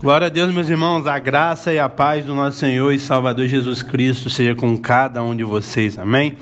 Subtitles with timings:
[0.00, 3.48] Glória a Deus, meus irmãos, a graça e a paz do nosso Senhor e Salvador
[3.48, 6.38] Jesus Cristo seja com cada um de vocês, amém?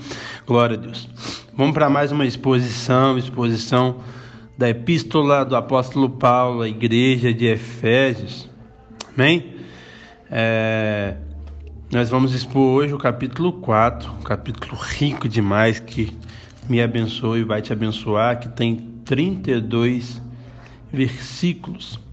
[0.46, 1.08] Glória a Deus.
[1.54, 4.02] Vamos para mais uma exposição, exposição
[4.58, 8.46] da Epístola do Apóstolo Paulo à Igreja de Efésios,
[9.16, 9.54] amém?
[10.30, 11.16] É,
[11.90, 16.14] nós vamos expor hoje o capítulo 4, um capítulo rico demais que
[16.68, 18.76] me abençoe e vai te abençoar, que tem
[19.06, 20.20] 32
[20.92, 22.04] versículos.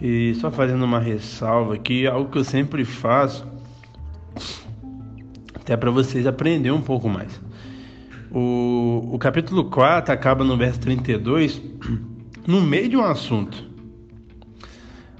[0.00, 3.46] E só fazendo uma ressalva aqui, algo que eu sempre faço,
[5.54, 7.40] até para vocês aprenderem um pouco mais.
[8.30, 11.62] O, o capítulo 4 acaba no verso 32,
[12.46, 13.64] no meio de um assunto.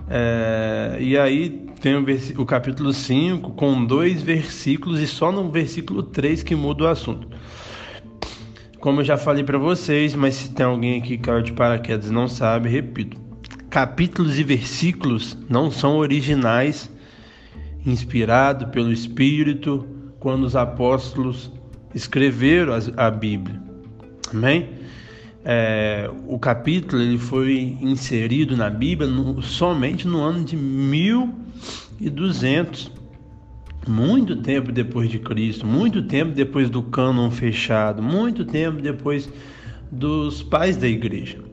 [0.09, 2.05] É, e aí tem o,
[2.41, 7.29] o capítulo 5 com dois versículos e só no versículo 3 que muda o assunto.
[8.79, 12.09] Como eu já falei para vocês, mas se tem alguém aqui que caiu de paraquedas
[12.09, 13.26] e não sabe, repito
[13.77, 16.91] capítulos e versículos não são originais,
[17.85, 19.87] inspirados pelo Espírito,
[20.19, 21.53] quando os apóstolos
[21.95, 23.61] escreveram a Bíblia.
[24.33, 24.71] Amém?
[25.45, 32.91] É, o capítulo ele foi inserido na Bíblia no, somente no ano de 1200,
[33.87, 39.29] muito tempo depois de Cristo, muito tempo depois do cânon fechado, muito tempo depois
[39.93, 41.45] dos pais da igreja.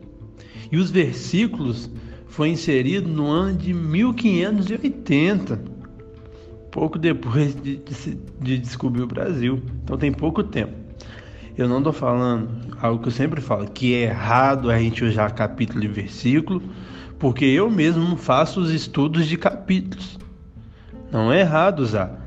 [0.71, 1.91] E os versículos
[2.33, 5.61] foi inserido no ano de 1580,
[6.71, 9.61] pouco depois de, de, de descobrir o Brasil.
[9.83, 10.73] Então tem pouco tempo.
[11.55, 12.49] Eu não estou falando
[12.81, 16.63] algo que eu sempre falo, que é errado a gente usar capítulo e versículo,
[17.19, 20.17] porque eu mesmo faço os estudos de capítulos.
[21.11, 22.19] Não é errado usar.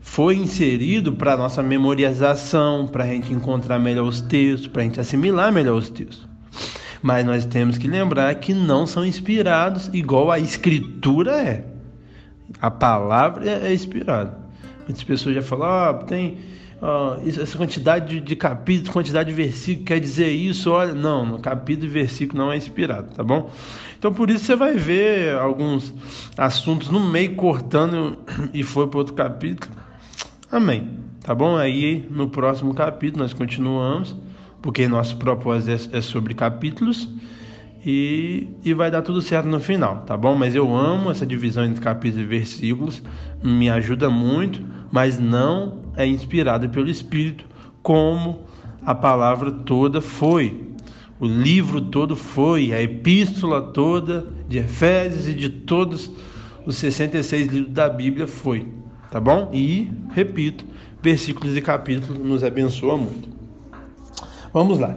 [0.00, 4.98] Foi inserido para nossa memorização, para a gente encontrar melhor os textos, para a gente
[4.98, 6.33] assimilar melhor os textos.
[7.04, 11.62] Mas nós temos que lembrar que não são inspirados igual a escritura é.
[12.62, 14.38] A palavra é inspirada.
[14.88, 16.38] Muitas pessoas já falam, ah, tem
[17.26, 20.70] essa quantidade de, de capítulos, quantidade de versículos, quer dizer isso?
[20.70, 23.50] Olha, não, no capítulo e versículo não é inspirado, tá bom?
[23.98, 25.92] Então por isso você vai ver alguns
[26.38, 28.16] assuntos no meio cortando
[28.54, 29.70] e foi para outro capítulo.
[30.50, 31.00] Amém.
[31.22, 31.54] Tá bom?
[31.54, 34.16] Aí no próximo capítulo nós continuamos
[34.64, 37.06] porque nosso propósito é, é sobre capítulos
[37.84, 40.34] e, e vai dar tudo certo no final, tá bom?
[40.34, 43.02] Mas eu amo essa divisão entre capítulos e versículos,
[43.42, 47.44] me ajuda muito, mas não é inspirada pelo Espírito,
[47.82, 48.40] como
[48.86, 50.72] a palavra toda foi.
[51.20, 56.10] O livro todo foi, a epístola toda de Efésios e de todos
[56.64, 58.66] os 66 livros da Bíblia foi,
[59.10, 59.50] tá bom?
[59.52, 60.64] E, repito,
[61.02, 63.33] versículos e capítulos nos abençoa muito.
[64.54, 64.96] Vamos lá.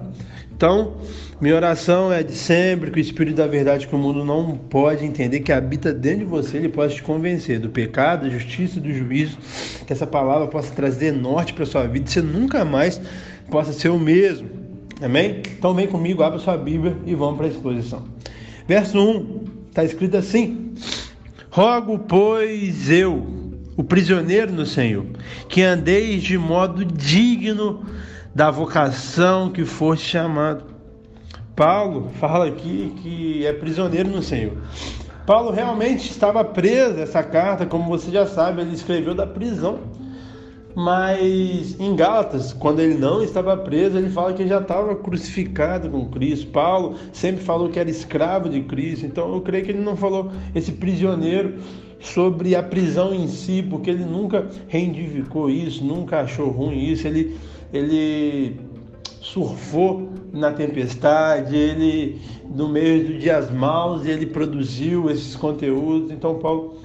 [0.56, 0.98] Então,
[1.42, 5.04] minha oração é de sempre que o Espírito da Verdade que o mundo não pode
[5.04, 8.82] entender, que habita dentro de você, ele possa te convencer do pecado, da justiça e
[8.82, 9.36] do juízo,
[9.86, 13.02] que essa palavra possa trazer norte para sua vida, e você nunca mais
[13.50, 14.48] possa ser o mesmo.
[15.02, 15.42] Amém?
[15.58, 18.06] Então vem comigo, abra sua Bíblia e vamos para a exposição.
[18.68, 20.74] Verso 1, está escrito assim:
[21.50, 23.26] Rogo, pois eu,
[23.76, 25.06] o prisioneiro no Senhor,
[25.50, 27.84] que andeis de modo digno
[28.38, 30.64] da vocação que foste chamado.
[31.56, 34.56] Paulo fala aqui que é prisioneiro no Senhor.
[35.26, 39.80] Paulo realmente estava preso, essa carta, como você já sabe, ele escreveu da prisão.
[40.76, 46.08] Mas em Gálatas, quando ele não estava preso, ele fala que já estava crucificado com
[46.08, 46.46] Cristo.
[46.52, 49.04] Paulo sempre falou que era escravo de Cristo.
[49.08, 51.56] Então eu creio que ele não falou esse prisioneiro
[52.00, 57.08] sobre a prisão em si, porque ele nunca reivindicou isso, nunca achou ruim isso.
[57.08, 57.36] Ele
[57.74, 58.60] ele
[59.22, 62.22] surfou na tempestade, ele
[62.54, 66.12] no meio dos dias maus ele produziu esses conteúdos.
[66.12, 66.82] Então Paulo,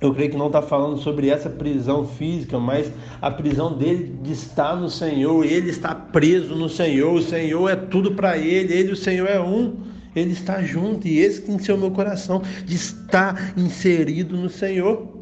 [0.00, 2.92] eu creio que não está falando sobre essa prisão física, mas
[3.22, 5.44] a prisão dele de estar no Senhor.
[5.44, 7.14] Ele está preso no Senhor.
[7.14, 8.74] O Senhor é tudo para ele.
[8.74, 9.74] Ele, o Senhor é um.
[10.14, 15.15] Ele está junto e esse que ser o meu coração de estar inserido no Senhor.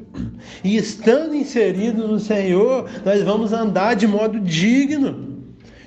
[0.63, 5.35] E estando inserido no Senhor, nós vamos andar de modo digno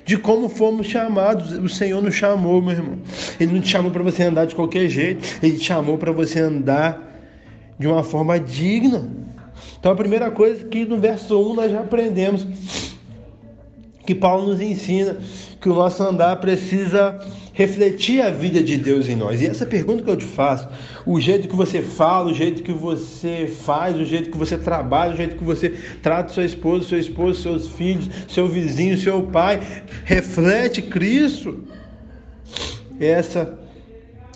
[0.04, 1.52] de como fomos chamados.
[1.52, 2.98] O Senhor nos chamou, meu irmão.
[3.38, 6.40] Ele não te chamou para você andar de qualquer jeito, ele te chamou para você
[6.40, 6.98] andar
[7.78, 9.08] de uma forma digna.
[9.78, 12.46] Então a primeira coisa que no verso 1 nós já aprendemos
[14.06, 15.18] que Paulo nos ensina
[15.60, 17.18] que o nosso andar precisa
[17.58, 19.42] refletir a vida de Deus em nós.
[19.42, 20.68] E essa pergunta que eu te faço,
[21.04, 25.12] o jeito que você fala, o jeito que você faz, o jeito que você trabalha,
[25.12, 25.70] o jeito que você
[26.00, 29.60] trata sua esposa, seu esposo, seus filhos, seu vizinho, seu pai,
[30.04, 31.64] reflete Cristo?
[33.00, 33.58] Essa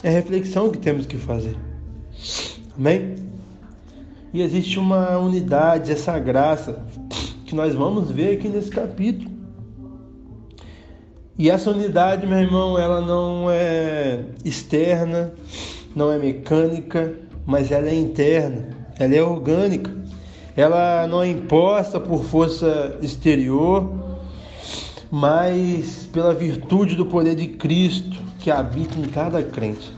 [0.03, 1.55] é a reflexão que temos que fazer.
[2.77, 3.15] Amém?
[4.35, 6.85] E existe uma unidade, essa graça,
[7.47, 9.32] que nós vamos ver aqui nesse capítulo.
[11.39, 15.33] E essa unidade, meu irmão, ela não é externa,
[15.95, 17.15] não é mecânica,
[17.47, 18.69] mas ela é interna,
[18.99, 19.91] ela é orgânica.
[20.55, 23.91] Ela não é imposta por força exterior,
[25.11, 29.91] mas pela virtude do poder de Cristo que habita em cada crente.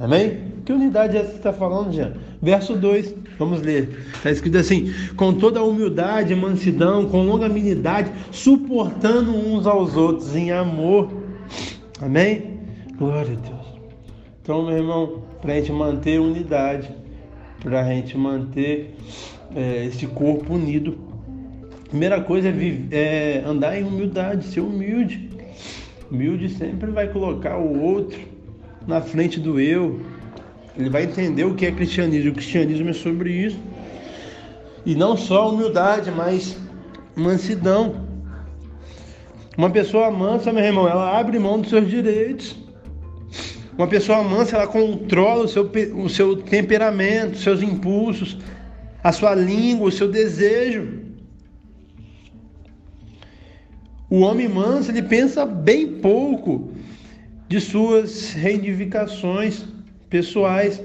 [0.00, 0.52] Amém?
[0.64, 2.14] Que unidade é essa que está falando, Jean?
[2.40, 3.88] Verso 2, vamos ler.
[4.14, 10.50] Está escrito assim: com toda a humildade, mansidão, com longanimidade, suportando uns aos outros em
[10.50, 11.10] amor.
[12.00, 12.60] Amém?
[12.96, 13.62] Glória a Deus.
[14.42, 16.90] Então, meu irmão, para a gente manter unidade,
[17.60, 18.96] para a gente manter
[19.54, 20.98] é, esse corpo unido,
[21.88, 25.30] primeira coisa é, viver, é andar em humildade, ser humilde.
[26.10, 28.18] Humilde sempre vai colocar o outro
[28.86, 30.00] na frente do eu.
[30.76, 32.30] Ele vai entender o que é cristianismo.
[32.30, 33.58] O cristianismo é sobre isso.
[34.84, 36.56] E não só humildade, mas
[37.14, 38.08] mansidão.
[39.56, 42.56] Uma pessoa mansa, meu irmão, ela abre mão dos seus direitos.
[43.76, 48.38] Uma pessoa mansa, ela controla o seu, o seu temperamento, seus impulsos,
[49.02, 51.02] a sua língua, o seu desejo.
[54.08, 56.72] O homem manso, ele pensa bem pouco
[57.48, 59.64] de suas reivindicações
[60.12, 60.78] pessoais,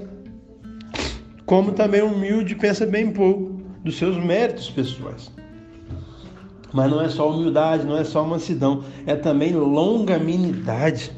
[1.44, 5.30] como também o humilde pensa bem pouco dos seus méritos pessoais.
[6.72, 11.12] Mas não é só humildade, não é só mansidão, é também longanimidade.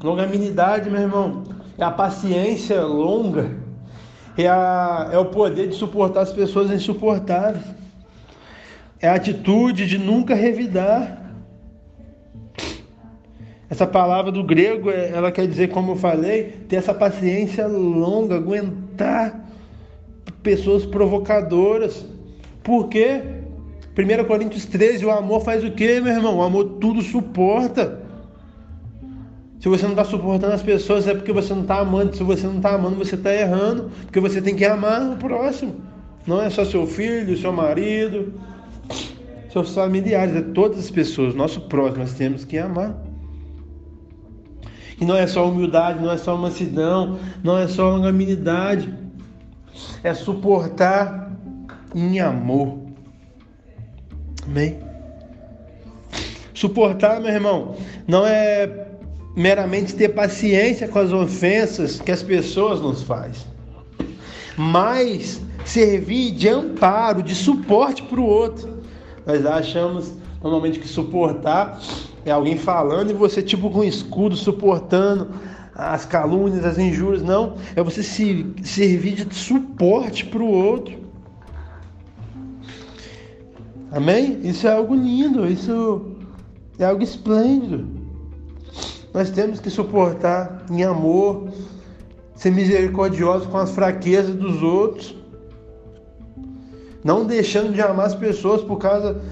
[0.00, 1.42] Longanimidade, meu irmão,
[1.76, 3.50] é a paciência longa,
[4.38, 7.64] é, a, é o poder de suportar as pessoas insuportáveis,
[9.00, 11.25] é a atitude de nunca revidar.
[13.68, 18.36] Essa palavra do grego, é, ela quer dizer, como eu falei, ter essa paciência longa,
[18.36, 19.44] aguentar
[20.42, 22.04] pessoas provocadoras.
[22.62, 23.22] Por quê?
[23.98, 26.36] 1 Coríntios 13, o amor faz o quê, meu irmão?
[26.36, 28.04] O amor tudo suporta.
[29.58, 32.14] Se você não está suportando as pessoas, é porque você não está amando.
[32.14, 33.90] Se você não está amando, você está errando.
[34.02, 35.74] Porque você tem que amar o próximo.
[36.26, 38.34] Não é só seu filho, seu marido,
[39.52, 42.94] seus familiares, é todas as pessoas, nosso próximo, nós temos que amar.
[45.00, 48.92] E não é só humildade, não é só mansidão, não é só longanimidade.
[50.02, 51.32] É suportar
[51.94, 52.78] em amor.
[54.44, 54.78] Amém?
[56.54, 57.76] Suportar, meu irmão,
[58.06, 58.86] não é
[59.36, 63.46] meramente ter paciência com as ofensas que as pessoas nos fazem,
[64.56, 68.82] mas servir de amparo, de suporte para o outro.
[69.26, 71.78] Nós achamos normalmente que suportar
[72.26, 75.30] é alguém falando e você tipo com um escudo suportando
[75.72, 77.22] as calúnias, as injúrias.
[77.22, 80.98] Não, é você se servir de suporte para o outro.
[83.92, 84.40] Amém?
[84.42, 86.16] Isso é algo lindo, isso
[86.78, 87.86] é algo esplêndido.
[89.14, 91.48] Nós temos que suportar em amor,
[92.34, 95.16] ser misericordioso com as fraquezas dos outros,
[97.04, 99.22] não deixando de amar as pessoas por causa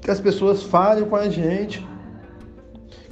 [0.00, 1.84] que as pessoas falem com a gente,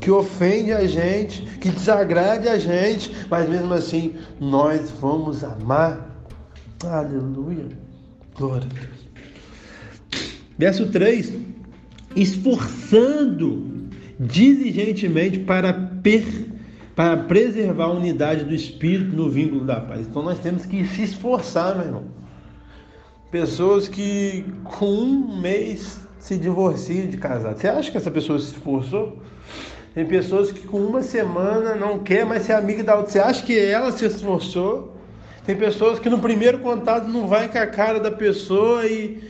[0.03, 6.27] que ofende a gente, que desagrade a gente, mas mesmo assim nós vamos amar.
[6.85, 7.69] Aleluia.
[8.35, 9.03] Glória a Deus.
[10.59, 11.33] Verso 3:
[12.17, 16.25] esforçando diligentemente para, per,
[16.97, 20.01] para preservar a unidade do espírito no vínculo da paz.
[20.09, 22.05] Então nós temos que se esforçar, meu irmão.
[23.31, 27.61] Pessoas que com um mês se divorciam de casado.
[27.61, 29.23] Você acha que essa pessoa se esforçou?
[29.95, 33.13] Tem pessoas que com uma semana não quer mais ser amiga da outra.
[33.13, 34.97] Você acha que ela se esforçou?
[35.45, 39.23] Tem pessoas que no primeiro contato não vai com a cara da pessoa e,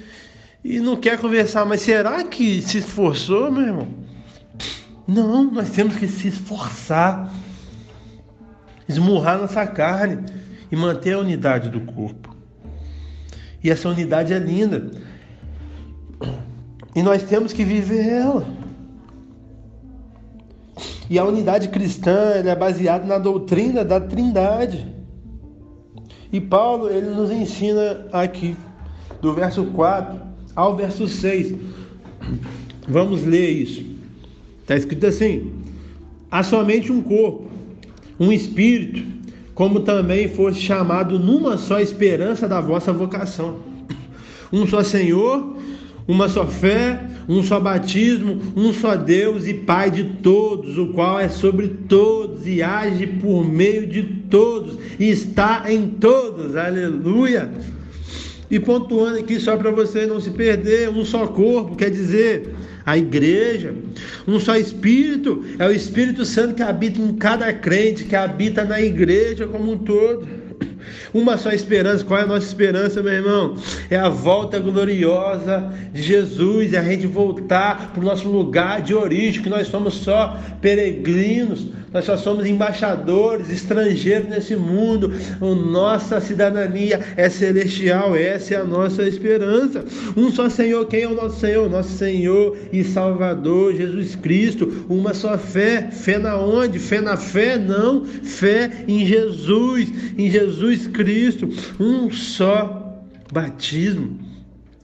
[0.63, 1.65] e não quer conversar.
[1.65, 3.89] Mas será que se esforçou, meu irmão?
[5.07, 7.33] Não, nós temos que se esforçar,
[8.89, 10.25] esmurrar nossa carne
[10.71, 12.37] e manter a unidade do corpo.
[13.65, 14.93] E essa unidade é linda.
[16.95, 18.62] E nós temos que viver ela.
[21.13, 24.87] E a unidade cristã é baseada na doutrina da Trindade.
[26.33, 28.57] E Paulo ele nos ensina aqui,
[29.21, 30.19] do verso 4
[30.57, 31.55] ao verso 6.
[32.89, 33.85] Vamos ler isso.
[34.63, 35.53] Está escrito assim:
[36.31, 37.51] há somente um corpo,
[38.19, 39.07] um espírito,
[39.55, 43.59] como também fosse chamado numa só esperança da vossa vocação.
[44.51, 45.59] Um só Senhor,
[46.13, 51.19] uma só fé, um só batismo, um só Deus e Pai de todos, o qual
[51.19, 56.55] é sobre todos e age por meio de todos e está em todos.
[56.55, 57.51] Aleluia!
[58.51, 62.55] E pontuando aqui só para você não se perder, um só corpo, quer dizer,
[62.85, 63.75] a igreja,
[64.29, 68.79] um só Espírito, é o Espírito Santo que habita em cada crente, que habita na
[68.83, 70.42] igreja como um todo.
[71.13, 73.57] Uma só esperança, qual é a nossa esperança, meu irmão?
[73.91, 78.95] É a volta gloriosa de Jesus, é a gente voltar para o nosso lugar de
[78.95, 85.13] origem, que nós somos só peregrinos, nós só somos embaixadores, estrangeiros nesse mundo.
[85.41, 89.85] A nossa cidadania é celestial, essa é a nossa esperança.
[90.17, 91.69] Um só Senhor, quem é o nosso Senhor?
[91.69, 94.87] Nosso Senhor e Salvador, Jesus Cristo.
[94.89, 95.91] Uma só fé.
[95.91, 96.79] Fé na onde?
[96.79, 97.59] Fé na fé?
[97.59, 98.07] Não.
[98.07, 101.49] Fé em Jesus, em Jesus Cristo.
[101.79, 104.19] Um só batismo.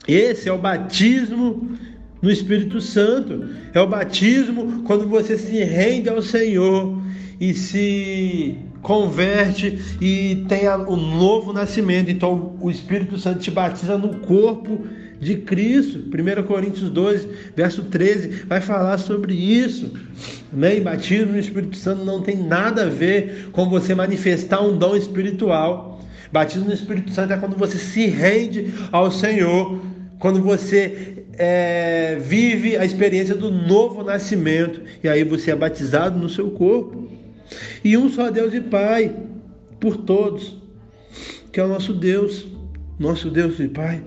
[0.07, 1.79] Esse é o batismo
[2.21, 3.49] no Espírito Santo.
[3.73, 6.98] É o batismo quando você se rende ao Senhor
[7.41, 12.11] e se converte e tem o novo nascimento.
[12.11, 14.87] Então o Espírito Santo te batiza no corpo
[15.21, 15.99] de Cristo.
[15.99, 19.93] 1 Coríntios 12, verso 13, vai falar sobre isso.
[20.53, 20.81] Amém?
[20.81, 26.01] Batismo no Espírito Santo não tem nada a ver com você manifestar um dom espiritual.
[26.33, 29.81] Batismo no Espírito Santo é quando você se rende ao Senhor,
[30.19, 36.29] quando você é, vive a experiência do novo nascimento, e aí você é batizado no
[36.29, 37.18] seu corpo.
[37.85, 39.15] E um só Deus e Pai,
[39.81, 40.57] por todos,
[41.53, 42.47] que é o nosso Deus,
[42.99, 44.03] nosso Deus e Pai.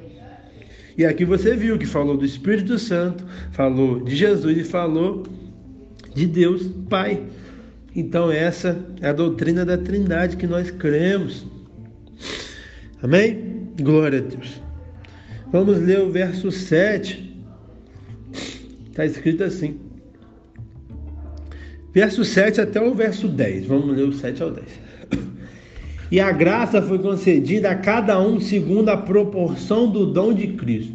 [0.97, 5.23] E aqui você viu que falou do Espírito Santo, falou de Jesus e falou
[6.13, 7.23] de Deus Pai.
[7.95, 11.45] Então, essa é a doutrina da Trindade que nós cremos.
[13.01, 13.71] Amém?
[13.81, 14.61] Glória a Deus.
[15.51, 17.37] Vamos ler o verso 7.
[18.89, 19.79] Está escrito assim.
[21.93, 23.65] Verso 7 até o verso 10.
[23.65, 24.65] Vamos ler o 7 ao 10.
[26.09, 30.93] E a graça foi concedida a cada um segundo a proporção do dom de Cristo.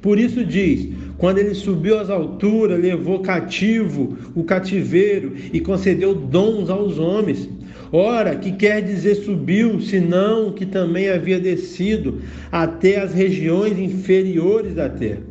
[0.00, 6.70] Por isso diz: quando ele subiu às alturas, levou cativo o cativeiro e concedeu dons
[6.70, 7.48] aos homens.
[7.90, 12.20] Ora, que quer dizer subiu, senão que também havia descido
[12.52, 15.22] até as regiões inferiores da terra.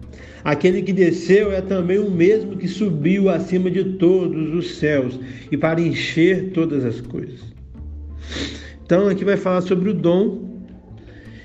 [0.48, 5.20] Aquele que desceu é também o mesmo que subiu acima de todos os céus
[5.52, 7.42] e para encher todas as coisas.
[8.86, 10.64] Então, aqui vai falar sobre o dom.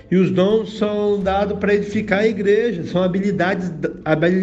[0.09, 3.73] E os dons são dados para edificar a igreja, são habilidades,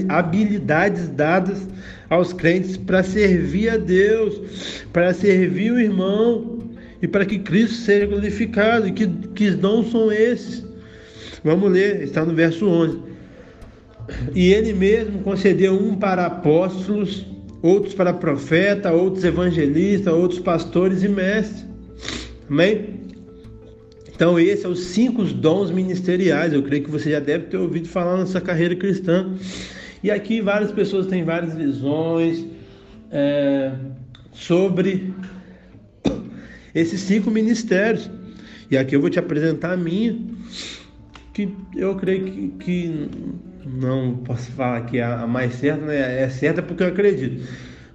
[0.09, 1.65] habilidades dadas
[2.09, 6.69] aos crentes para servir a Deus, para servir o irmão,
[7.01, 8.89] e para que Cristo seja glorificado.
[8.89, 10.67] E que, que dons são esses?
[11.45, 13.08] Vamos ler, está no verso 11.
[14.33, 17.25] E ele mesmo concedeu um para apóstolos,
[17.61, 21.65] outros para profeta, outros evangelistas, outros pastores e mestres.
[22.49, 22.99] Amém?
[24.13, 26.51] Então, esses são os cinco dons ministeriais.
[26.51, 29.33] Eu creio que você já deve ter ouvido falar na sua carreira cristã.
[30.03, 32.45] E aqui várias pessoas têm várias visões
[33.11, 33.71] é,
[34.33, 35.13] sobre
[36.73, 38.09] esses cinco ministérios.
[38.71, 40.17] E aqui eu vou te apresentar a minha,
[41.47, 43.09] que eu creio que, que
[43.65, 46.23] não posso falar que é a mais certa, né?
[46.23, 47.47] é certa porque eu acredito,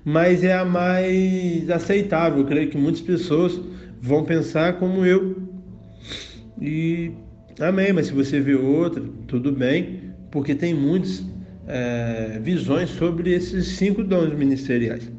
[0.04, 2.40] mas é a mais aceitável.
[2.40, 3.60] Eu creio que muitas pessoas
[4.00, 5.36] vão pensar como eu.
[6.60, 7.12] E
[7.60, 11.24] amém, mas se você vê outra, tudo bem, porque tem muitas
[11.66, 15.10] é, visões sobre esses cinco dons ministeriais.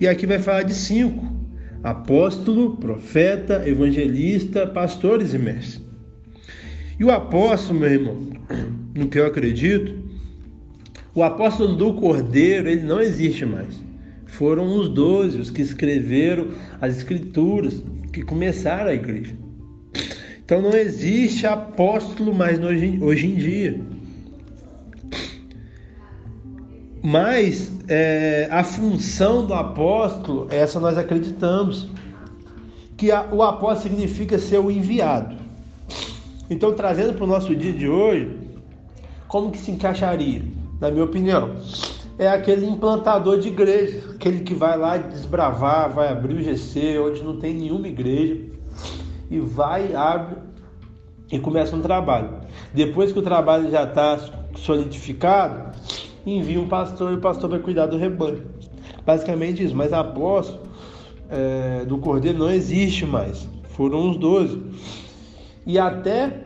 [0.00, 1.44] E aqui vai falar de cinco
[1.84, 5.83] apóstolo, profeta, evangelista, pastores e mestres.
[6.98, 8.16] E o apóstolo, meu irmão,
[8.94, 9.98] no que eu acredito,
[11.14, 13.82] o apóstolo do Cordeiro, ele não existe mais.
[14.26, 16.48] Foram os doze os que escreveram
[16.80, 17.82] as escrituras,
[18.12, 19.34] que começaram a igreja.
[20.44, 23.80] Então não existe apóstolo mais hoje, hoje em dia.
[27.02, 31.88] Mas é, a função do apóstolo, essa nós acreditamos,
[32.96, 35.43] que a, o apóstolo significa ser o enviado.
[36.50, 38.30] Então, trazendo para o nosso dia de hoje,
[39.28, 40.42] como que se encaixaria?
[40.80, 41.56] Na minha opinião,
[42.18, 47.22] é aquele implantador de igreja, aquele que vai lá desbravar, vai abrir o GC, onde
[47.22, 48.40] não tem nenhuma igreja,
[49.30, 50.36] e vai, abre
[51.32, 52.30] e começa um trabalho.
[52.72, 54.18] Depois que o trabalho já está
[54.56, 55.72] solidificado,
[56.26, 58.44] envia um pastor e o pastor vai cuidar do rebanho.
[59.04, 60.60] Basicamente isso, mas apóstolo
[61.28, 63.48] é, do cordeiro não existe mais.
[63.70, 64.62] Foram os doze.
[65.66, 66.42] E até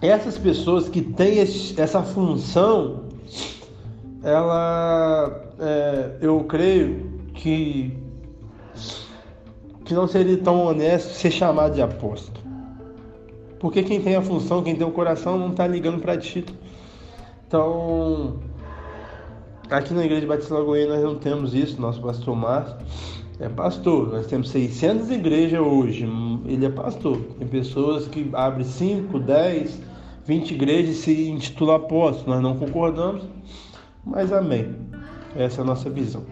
[0.00, 3.04] essas pessoas que têm esse, essa função
[4.22, 7.96] ela, é, eu creio que
[9.84, 12.46] que não seria tão honesto ser chamado de apóstolo.
[13.58, 16.56] Porque quem tem a função, quem tem o coração, não está ligando para título.
[17.46, 18.38] Então,
[19.68, 22.76] aqui na Igreja Batista Lagoinha nós não temos isso, nosso pastor Márcio
[23.40, 24.12] é pastor.
[24.12, 26.06] Nós temos 600 igrejas hoje,
[26.44, 27.18] ele é pastor.
[27.38, 29.80] Tem pessoas que abrem 5, 10,
[30.24, 32.34] 20 igrejas e se intitulam apóstolo.
[32.34, 33.24] Nós não concordamos,
[34.04, 34.74] mas amém.
[35.36, 36.24] Essa é a nossa visão.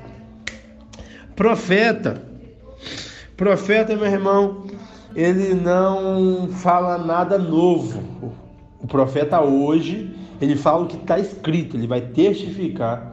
[1.34, 2.22] Profeta.
[3.36, 4.64] Profeta, meu irmão,
[5.14, 8.02] ele não fala nada novo.
[8.80, 13.12] O profeta hoje, ele fala o que está escrito, ele vai testificar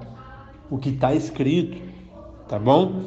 [0.70, 1.77] o que está escrito,
[2.48, 3.04] tá bom?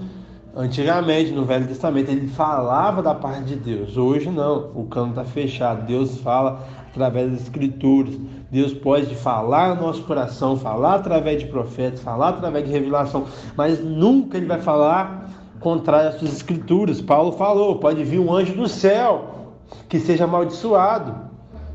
[0.55, 3.97] Antigamente, no Velho Testamento, ele falava da parte de Deus.
[3.97, 5.87] Hoje não, o cano está fechado.
[5.87, 8.19] Deus fala através das Escrituras.
[8.51, 13.27] Deus pode falar no nosso coração, falar através de profetas, falar através de revelação,
[13.57, 15.31] mas nunca ele vai falar
[15.61, 17.01] contrário às suas Escrituras.
[17.01, 19.55] Paulo falou: pode vir um anjo do céu
[19.89, 21.31] que seja amaldiçoado.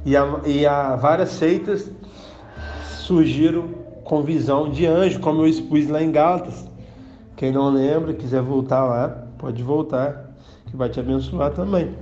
[0.05, 1.89] E há, e há várias seitas
[2.97, 3.69] surgiram
[4.03, 6.74] com visão de anjo, como eu expus lá em Gálatas.
[7.35, 10.31] Quem não lembra, quiser voltar lá, pode voltar,
[10.67, 11.93] que vai te abençoar também.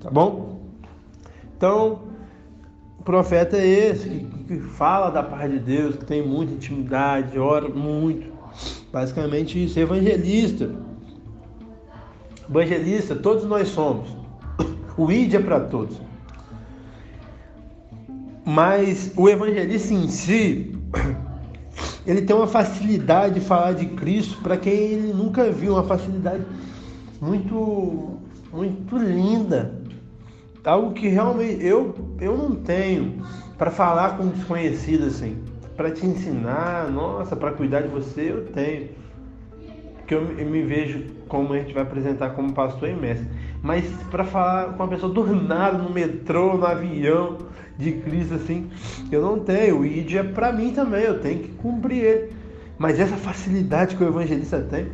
[0.00, 0.60] Tá bom?
[1.56, 2.00] Então,
[2.98, 7.38] o profeta é esse, que, que fala da paz de Deus, que tem muita intimidade,
[7.38, 8.32] ora muito.
[8.90, 10.70] Basicamente isso, evangelista.
[12.48, 14.08] Evangelista, todos nós somos.
[14.96, 16.00] O ID é para todos.
[18.44, 20.73] Mas o evangelista em si,
[22.06, 26.44] ele tem uma facilidade de falar de Cristo para quem ele nunca viu, uma facilidade
[27.20, 28.18] muito,
[28.52, 29.82] muito linda.
[30.64, 33.22] Algo que realmente eu, eu não tenho
[33.58, 35.38] para falar com um desconhecido assim.
[35.76, 38.90] Para te ensinar, nossa, para cuidar de você, eu tenho.
[40.06, 43.28] Que eu, eu me vejo como a gente vai apresentar como pastor e mestre.
[43.64, 47.38] Mas para falar com uma pessoa do nada, no metrô, no avião,
[47.78, 48.70] de Cristo assim,
[49.10, 49.80] eu não tenho.
[49.80, 52.32] O ID é para mim também, eu tenho que cumprir ele.
[52.76, 54.88] Mas essa facilidade que o evangelista tem,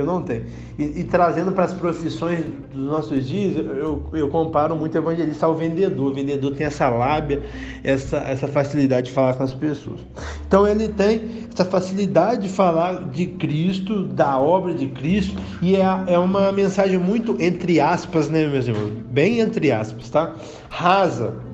[0.00, 0.44] eu não tenho.
[0.78, 5.46] E, e trazendo para as profissões dos nossos dias, eu, eu comparo muito o evangelista
[5.46, 6.10] ao vendedor.
[6.10, 7.42] O vendedor tem essa lábia,
[7.82, 10.00] essa, essa facilidade de falar com as pessoas.
[10.46, 15.84] Então ele tem essa facilidade de falar de Cristo, da obra de Cristo, e é,
[16.06, 18.92] é uma mensagem muito entre aspas, né, meus irmãos?
[19.10, 20.34] Bem entre aspas, tá?
[20.68, 21.48] Rasa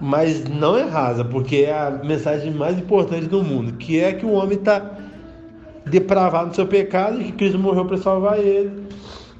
[0.00, 4.26] mas não é rasa, porque é a mensagem mais importante do mundo, que é que
[4.26, 4.93] o homem está
[5.86, 8.86] depravado no seu pecado e que Cristo morreu para salvar ele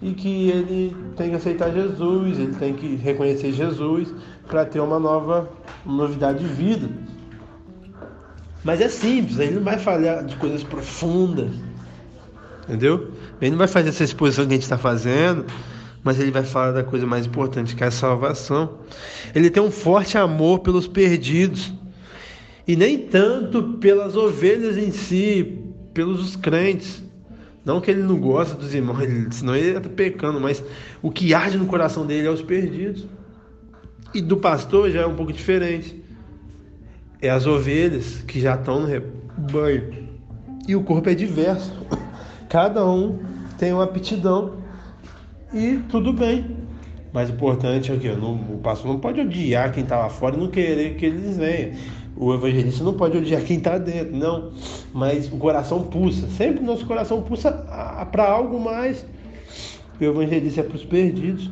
[0.02, 4.12] e que ele tem que aceitar Jesus, ele tem que reconhecer Jesus
[4.46, 5.48] para ter uma nova
[5.85, 6.88] uma novidade de vida.
[8.62, 11.50] Mas é simples, ele não vai falar de coisas profundas,
[12.64, 13.11] entendeu?
[13.40, 15.44] Ele não vai fazer essa exposição que a gente está fazendo
[16.04, 18.74] mas ele vai falar da coisa mais importante, que é a salvação.
[19.35, 21.72] Ele tem um forte amor pelos perdidos,
[22.68, 25.63] e nem tanto pelas ovelhas em si,
[25.94, 27.02] pelos crentes.
[27.64, 30.62] Não que ele não gosta dos irmãos, ele, senão ele está pecando, mas
[31.00, 33.07] o que arde no coração dele é os perdidos.
[34.12, 36.04] E do pastor já é um pouco diferente.
[37.22, 40.09] É as ovelhas que já estão no rebanho.
[40.68, 41.72] E o corpo é diverso.
[42.50, 43.18] Cada um
[43.57, 44.59] tem uma aptidão
[45.52, 46.64] e tudo bem.
[47.12, 50.38] Mas o importante é que o pastor não pode odiar quem está lá fora e
[50.38, 51.72] não querer que eles venham.
[52.16, 54.53] O evangelista não pode odiar quem está dentro, não.
[54.92, 56.29] Mas o coração pulsa.
[56.31, 57.50] Sempre o nosso coração pulsa
[58.12, 59.05] para algo mais.
[60.00, 61.50] O evangelista é para os perdidos.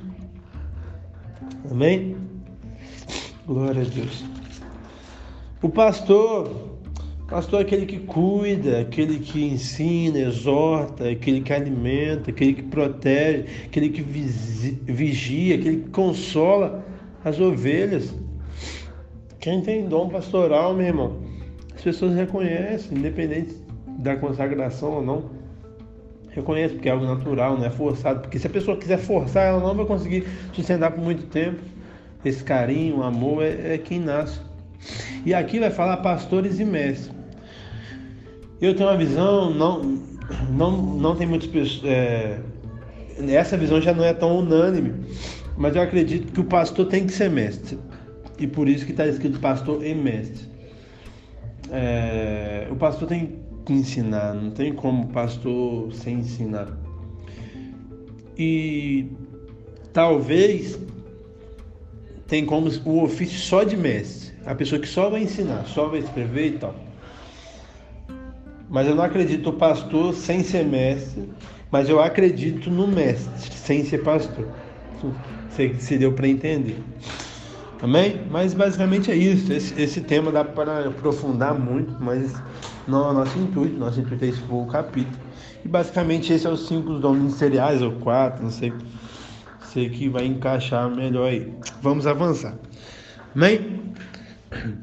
[1.70, 2.16] Amém?
[3.46, 4.24] Glória a Deus.
[5.60, 6.72] O pastor
[7.32, 13.46] Pastor é aquele que cuida, aquele que ensina, exorta, aquele que alimenta, aquele que protege,
[13.64, 16.84] aquele que vigia, aquele que consola
[17.24, 18.14] as ovelhas.
[19.42, 21.16] Quem tem dom pastoral, meu irmão,
[21.74, 23.56] as pessoas reconhecem, independente
[23.98, 25.30] da consagração ou não.
[26.28, 28.20] Reconhece porque é algo natural, não é forçado.
[28.20, 31.58] Porque se a pessoa quiser forçar, ela não vai conseguir sustentar por muito tempo.
[32.24, 34.38] Esse carinho, amor é, é quem nasce.
[35.26, 37.10] E aqui vai falar pastores e mestres.
[38.60, 39.82] Eu tenho uma visão, não,
[40.52, 41.82] não, não tem muitas pessoas.
[41.84, 42.38] É,
[43.28, 45.04] essa visão já não é tão unânime,
[45.56, 47.76] mas eu acredito que o pastor tem que ser mestre.
[48.42, 50.48] E por isso que está escrito pastor e mestre.
[51.70, 56.76] É, o pastor tem que ensinar, não tem como pastor sem ensinar.
[58.36, 59.06] E
[59.92, 60.76] talvez
[62.26, 66.00] tem como o ofício só de mestre, a pessoa que só vai ensinar, só vai
[66.00, 66.74] escrever e tal.
[68.68, 71.28] mas eu não acredito no pastor sem ser mestre,
[71.70, 74.48] mas eu acredito no mestre sem ser pastor.
[75.50, 76.82] Sei se deu para entender.
[77.82, 78.20] Amém?
[78.30, 79.52] Mas basicamente é isso.
[79.52, 82.32] Esse, esse tema dá para aprofundar muito, mas
[82.86, 83.76] não é nosso intuito.
[83.76, 85.16] Nosso intuito é expor o capítulo.
[85.64, 88.72] E basicamente esse é os cinco dons ministeriais, ou quatro, não sei.
[89.64, 91.52] Sei que vai encaixar melhor aí.
[91.82, 92.54] Vamos avançar.
[93.34, 93.82] Amém?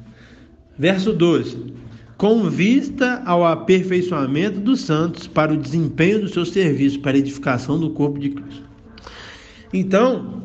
[0.78, 1.74] Verso 12.
[2.18, 7.80] Com vista ao aperfeiçoamento dos santos para o desempenho do seu serviço para a edificação
[7.80, 8.70] do corpo de Cristo.
[9.72, 10.39] Então,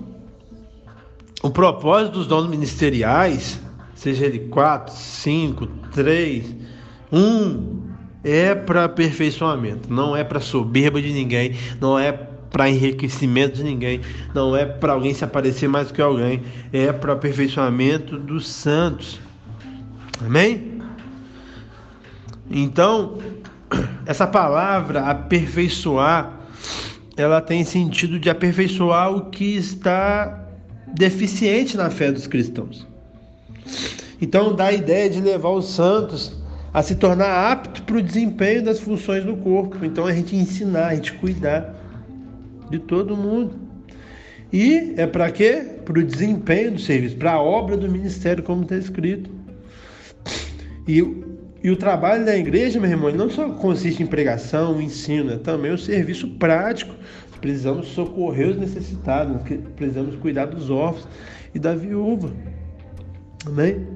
[1.44, 3.60] o propósito dos dons ministeriais,
[3.94, 6.56] seja ele 4, 5, 3,
[7.12, 7.82] 1,
[8.24, 14.00] é para aperfeiçoamento, não é para soberba de ninguém, não é para enriquecimento de ninguém,
[14.34, 19.20] não é para alguém se aparecer mais do que alguém, é para aperfeiçoamento dos santos.
[20.24, 20.80] Amém?
[22.50, 23.18] Então,
[24.06, 26.40] essa palavra aperfeiçoar,
[27.18, 30.43] ela tem sentido de aperfeiçoar o que está
[30.94, 32.86] deficiente na fé dos cristãos.
[34.20, 36.32] Então dá a ideia de levar os santos
[36.72, 39.84] a se tornar apto para o desempenho das funções do corpo.
[39.84, 41.74] Então a gente ensinar, a gente cuidar
[42.70, 43.54] de todo mundo.
[44.52, 45.66] E é para quê?
[45.84, 49.30] Para o desempenho do serviço, para a obra do ministério, como está escrito.
[50.86, 50.98] E,
[51.62, 55.72] e o trabalho da igreja, meu irmão, não só consiste em pregação, ensino, é também
[55.72, 56.94] o serviço prático
[57.44, 59.36] Precisamos socorrer os necessitados,
[59.76, 61.06] precisamos cuidar dos órfãos
[61.54, 62.32] e da viúva.
[63.44, 63.86] Amém?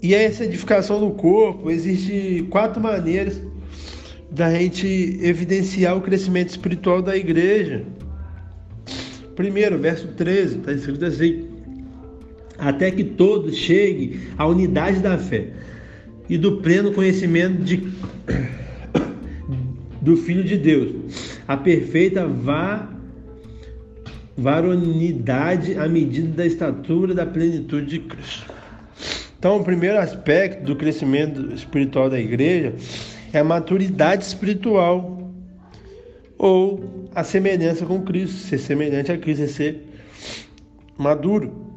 [0.00, 3.42] E essa edificação do corpo, existe quatro maneiras
[4.30, 4.86] da gente
[5.20, 7.82] evidenciar o crescimento espiritual da igreja.
[9.34, 11.48] Primeiro, verso 13, está escrito assim:
[12.56, 15.48] Até que todos cheguem à unidade da fé
[16.28, 17.92] e do pleno conhecimento de
[20.04, 22.86] do Filho de Deus, a perfeita va,
[24.36, 28.52] varonidade à medida da estatura da plenitude de Cristo.
[29.38, 32.74] Então, o primeiro aspecto do crescimento espiritual da igreja
[33.32, 35.32] é a maturidade espiritual
[36.36, 39.86] ou a semelhança com Cristo, ser semelhante a Cristo, é ser
[40.98, 41.73] maduro.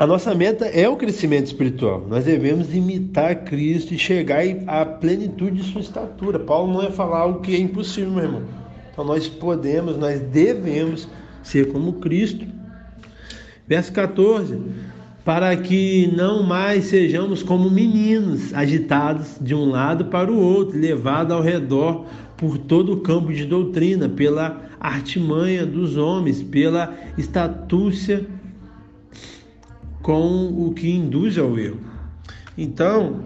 [0.00, 2.06] A nossa meta é o crescimento espiritual.
[2.08, 6.38] Nós devemos imitar Cristo e chegar à plenitude de sua estatura.
[6.38, 8.42] Paulo não é falar algo que é impossível, meu irmão.
[8.90, 11.06] Então nós podemos, nós devemos
[11.42, 12.46] ser como Cristo.
[13.68, 14.58] Verso 14:
[15.22, 21.36] Para que não mais sejamos como meninos, agitados de um lado para o outro, levados
[21.36, 22.06] ao redor
[22.38, 28.26] por todo o campo de doutrina, pela artimanha dos homens, pela estatúcia
[30.02, 31.80] com o que induz ao erro.
[32.56, 33.24] Então,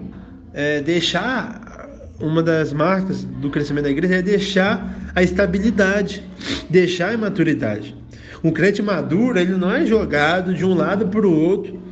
[0.52, 1.88] é, deixar
[2.20, 6.22] uma das marcas do crescimento da igreja é deixar a estabilidade,
[6.70, 7.96] deixar a imaturidade.
[8.42, 11.82] Um crente maduro, ele não é jogado de um lado para o outro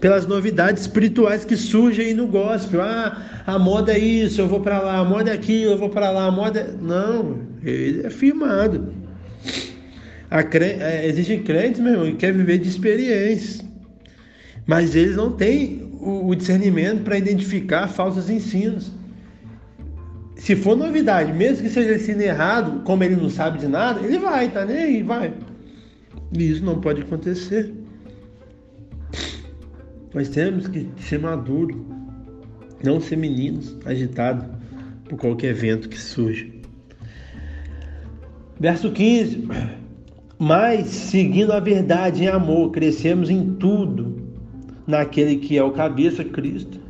[0.00, 2.82] pelas novidades espirituais que surgem no gospel.
[2.82, 5.88] Ah, a moda é isso, eu vou para lá, a moda é aquilo, eu vou
[5.88, 6.72] para lá, a moda é...
[6.80, 8.92] Não, ele é firmado.
[10.50, 10.76] Cre...
[10.80, 13.67] É, existem crentes, meu irmão, que querem viver de experiências
[14.68, 18.92] mas eles não têm o, discernimento para identificar falsos ensinos.
[20.36, 24.18] Se for novidade, mesmo que seja ensino errado, como ele não sabe de nada, ele
[24.18, 25.32] vai, tá nem aí, vai.
[26.36, 27.72] E isso não pode acontecer.
[30.12, 31.76] Nós temos que ser maduros,
[32.84, 34.44] não ser meninos agitados
[35.08, 36.60] por qualquer evento que surge.
[38.60, 39.48] Verso 15.
[40.38, 44.17] Mas, seguindo a verdade em amor, crescemos em tudo
[44.88, 46.80] naquele que é o cabeça, Cristo.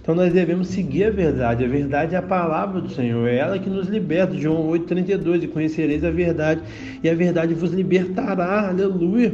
[0.00, 1.64] Então nós devemos seguir a verdade.
[1.64, 4.36] A verdade é a palavra do Senhor, é ela que nos liberta.
[4.36, 6.60] João 8,32: E conhecereis a verdade,
[7.02, 8.68] e a verdade vos libertará.
[8.68, 9.32] Aleluia.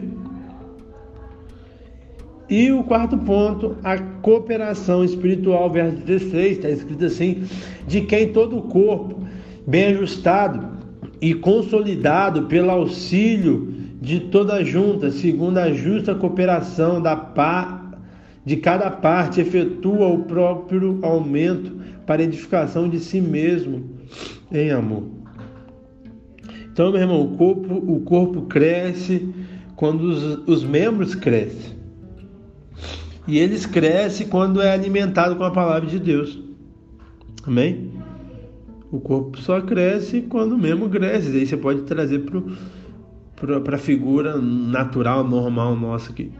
[2.48, 7.42] E o quarto ponto, a cooperação espiritual, verso 16, está escrito assim:
[7.86, 9.20] de quem todo o corpo,
[9.66, 10.78] bem ajustado
[11.20, 17.87] e consolidado pelo auxílio de toda a junta, segundo a justa cooperação da paz
[18.48, 21.70] de cada parte efetua o próprio aumento
[22.06, 23.90] para edificação de si mesmo
[24.50, 25.04] em amor.
[26.72, 29.28] Então, meu irmão, o corpo, o corpo cresce
[29.76, 31.76] quando os, os membros crescem.
[33.26, 36.42] E eles crescem quando é alimentado com a palavra de Deus.
[37.46, 37.92] Amém?
[38.90, 41.36] O corpo só cresce quando o membro cresce.
[41.36, 42.24] Aí você pode trazer
[43.36, 46.32] para a figura natural, normal nossa aqui.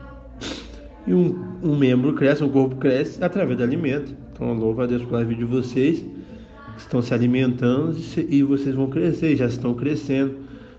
[1.09, 4.15] E um, um membro cresce, um corpo cresce através do alimento.
[4.33, 7.97] Então, louva a Deus pela vida de vocês que estão se alimentando
[8.29, 10.37] e vocês vão crescer, já estão crescendo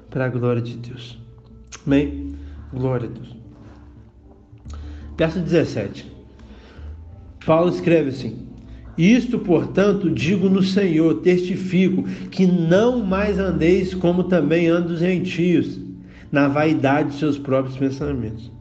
[0.10, 1.18] para a glória de Deus.
[1.86, 2.36] Amém?
[2.72, 3.36] Glória a Deus.
[5.18, 6.10] Verso 17.
[7.46, 8.48] Paulo escreve assim:
[8.98, 15.80] Isto, portanto, digo no Senhor, testifico que não mais andeis como também andam os gentios,
[16.32, 18.59] na vaidade de seus próprios pensamentos.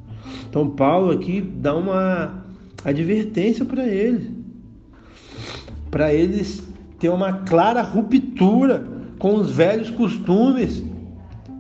[0.49, 2.45] Então, Paulo aqui dá uma
[2.85, 4.31] advertência para eles,
[5.91, 6.63] para eles
[6.99, 8.87] ter uma clara ruptura
[9.19, 10.83] com os velhos costumes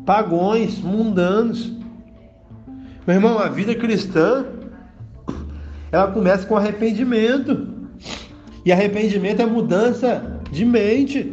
[0.09, 1.70] pagões, mundanos.
[3.07, 4.46] Meu irmão, a vida cristã
[5.92, 7.68] ela começa com arrependimento.
[8.64, 11.31] E arrependimento é mudança de mente.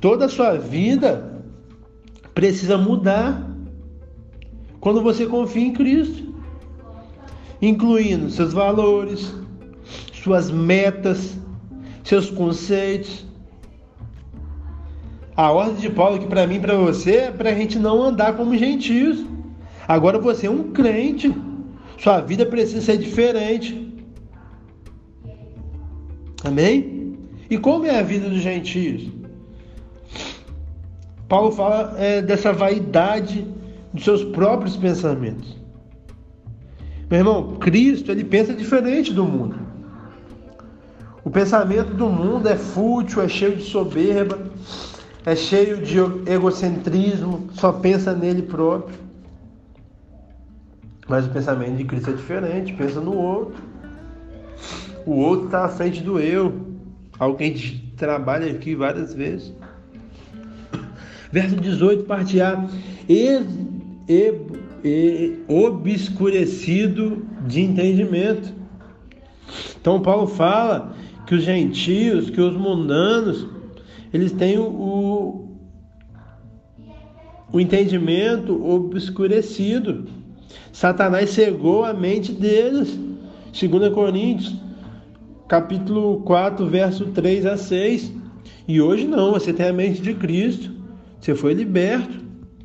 [0.00, 1.42] Toda a sua vida
[2.34, 3.53] precisa mudar
[4.84, 6.34] quando você confia em Cristo,
[7.62, 9.34] incluindo seus valores,
[10.12, 11.38] suas metas,
[12.04, 13.24] seus conceitos.
[15.34, 18.36] A ordem de Paulo aqui para mim para você é para a gente não andar
[18.36, 19.24] como gentios.
[19.88, 21.34] Agora você é um crente.
[21.98, 23.90] Sua vida precisa ser diferente.
[26.44, 27.16] Amém?
[27.48, 29.10] E como é a vida dos gentios?
[31.26, 33.46] Paulo fala é, dessa vaidade
[33.94, 35.56] dos seus próprios pensamentos.
[37.08, 39.54] Meu irmão, Cristo ele pensa diferente do mundo.
[41.22, 44.38] O pensamento do mundo é fútil, é cheio de soberba,
[45.24, 45.96] é cheio de
[46.30, 48.98] egocentrismo, só pensa nele próprio.
[51.08, 53.62] Mas o pensamento de Cristo é diferente, pensa no outro.
[55.06, 56.74] O outro está à frente do eu.
[57.18, 59.52] Algo que a gente trabalha aqui várias vezes.
[61.30, 62.66] Verso 18, parte A.
[63.08, 63.40] E,
[64.08, 64.34] e,
[64.84, 68.52] e, obscurecido de entendimento.
[69.80, 70.94] Então Paulo fala
[71.26, 73.46] que os gentios, que os mundanos,
[74.12, 75.48] eles têm o,
[77.52, 80.06] o entendimento obscurecido.
[80.72, 82.98] Satanás cegou a mente deles.
[83.52, 84.54] 2 Coríntios,
[85.46, 88.12] capítulo 4, verso 3 a 6.
[88.66, 90.72] E hoje não, você tem a mente de Cristo.
[91.20, 92.23] Você foi liberto.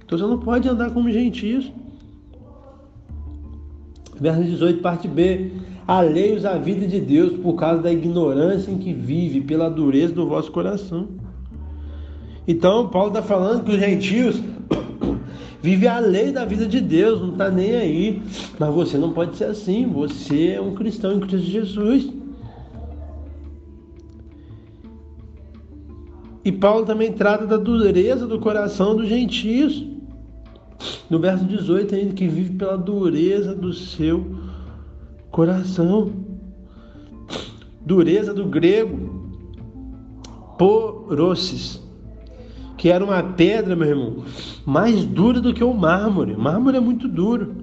[0.09, 1.71] Então você não pode andar como gentios.
[4.19, 5.51] Verso 18, parte B.
[5.85, 10.27] Alheios à vida de Deus por causa da ignorância em que vive, pela dureza do
[10.27, 11.09] vosso coração.
[12.47, 14.41] Então, Paulo está falando que os gentios
[15.61, 18.23] vive a lei da vida de Deus, não está nem aí.
[18.57, 22.09] Mas você não pode ser assim, você é um cristão em Cristo Jesus.
[26.43, 29.98] E Paulo também trata da dureza do coração dos gentios.
[31.09, 34.35] No verso 18 ainda, que vive pela dureza do seu
[35.31, 36.11] coração.
[37.81, 39.33] Dureza do grego,
[40.57, 41.81] porossis
[42.79, 44.23] que era uma pedra, meu irmão,
[44.65, 46.33] mais dura do que o mármore.
[46.33, 47.57] O mármore é muito duro.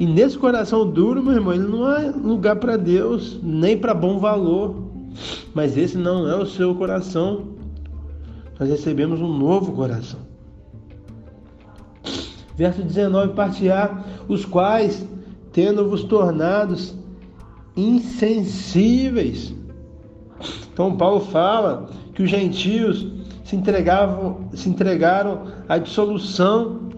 [0.00, 4.18] E nesse coração duro, meu irmão, ele não é lugar para Deus, nem para bom
[4.18, 4.90] valor.
[5.54, 7.54] Mas esse não é o seu coração.
[8.58, 10.23] Nós recebemos um novo coração.
[12.56, 15.06] Verso 19, parte A, os quais,
[15.52, 16.94] tendo-vos tornados
[17.76, 19.54] insensíveis.
[20.72, 23.06] Então Paulo fala que os gentios
[23.44, 26.88] se, entregavam, se entregaram à dissolução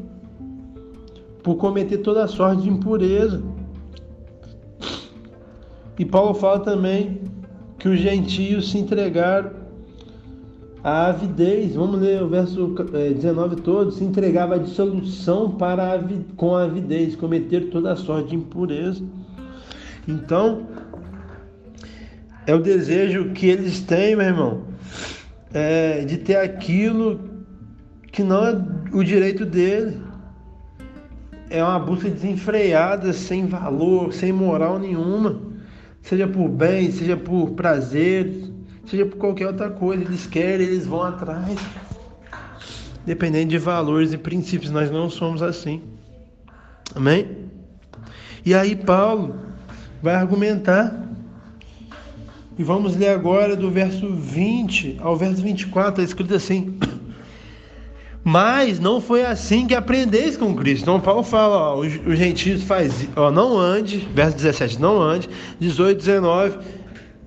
[1.42, 3.42] por cometer toda sorte de impureza.
[5.98, 7.22] E Paulo fala também
[7.78, 9.50] que os gentios se entregaram
[10.86, 11.74] à avidez.
[11.74, 13.90] Vamos ler o verso 19 é, todo.
[13.90, 16.00] Se entregava à dissolução para a,
[16.36, 19.02] com a avidez, cometer toda a sorte de impureza.
[20.06, 20.64] Então,
[22.46, 24.62] é o desejo que eles têm, meu irmão,
[25.52, 27.18] é, de ter aquilo
[28.12, 28.56] que não é
[28.92, 30.00] o direito dele.
[31.50, 35.40] É uma busca desenfreada, sem valor, sem moral nenhuma.
[36.00, 38.45] Seja por bem, seja por prazer,
[38.86, 40.02] seja por qualquer outra coisa.
[40.02, 41.58] Eles querem, eles vão atrás.
[43.04, 45.82] Dependendo de valores e princípios, nós não somos assim.
[46.94, 47.46] Amém?
[48.44, 49.34] E aí Paulo
[50.02, 51.06] vai argumentar
[52.58, 56.78] e vamos ler agora do verso 20 ao verso 24, está escrito assim:
[58.24, 60.82] Mas não foi assim que aprendeis com Cristo.
[60.82, 65.28] Então Paulo fala, ó, os, os gentios faz, ó, não ande, verso 17, não ande,
[65.60, 66.58] 18, 19,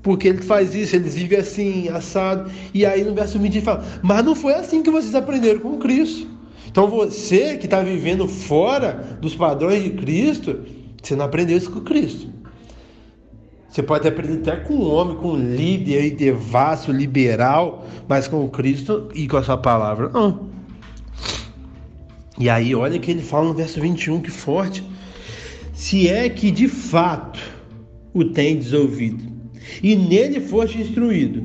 [0.02, 2.50] porque ele faz isso, eles vivem assim, assado.
[2.74, 5.78] E aí no verso 20 ele fala: Mas não foi assim que vocês aprenderam com
[5.78, 6.28] Cristo.
[6.68, 10.60] Então você que está vivendo fora dos padrões de Cristo,
[11.02, 12.28] Você não aprendeu isso com Cristo.
[13.70, 19.10] Você pode aprender até com um homem, com um líder devasso, liberal, mas com Cristo
[19.14, 20.50] e com a sua palavra, não.
[22.40, 24.84] E aí, olha que ele fala no verso 21, que forte.
[25.74, 27.40] Se é que de fato
[28.14, 29.29] o tendes ouvido,
[29.82, 31.44] e nele foste instruído,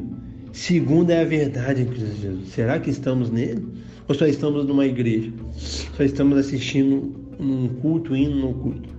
[0.53, 2.49] segundo é a verdade em Cristo Jesus.
[2.49, 3.65] Será que estamos nele?
[4.07, 5.33] Ou só estamos numa igreja?
[5.57, 8.95] Só estamos assistindo num culto, indo no culto?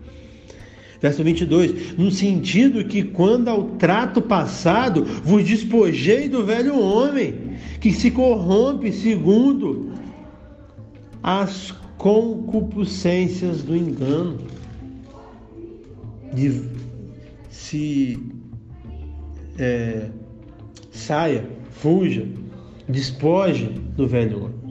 [1.01, 7.35] Verso 22, no sentido que quando ao trato passado vos despojei do velho homem,
[7.79, 9.91] que se corrompe segundo
[11.21, 14.39] as concupiscências do engano,
[16.33, 16.63] de
[17.49, 18.19] se
[19.57, 20.09] é,
[20.91, 22.25] saia, fuja,
[22.87, 24.65] despoje do velho homem.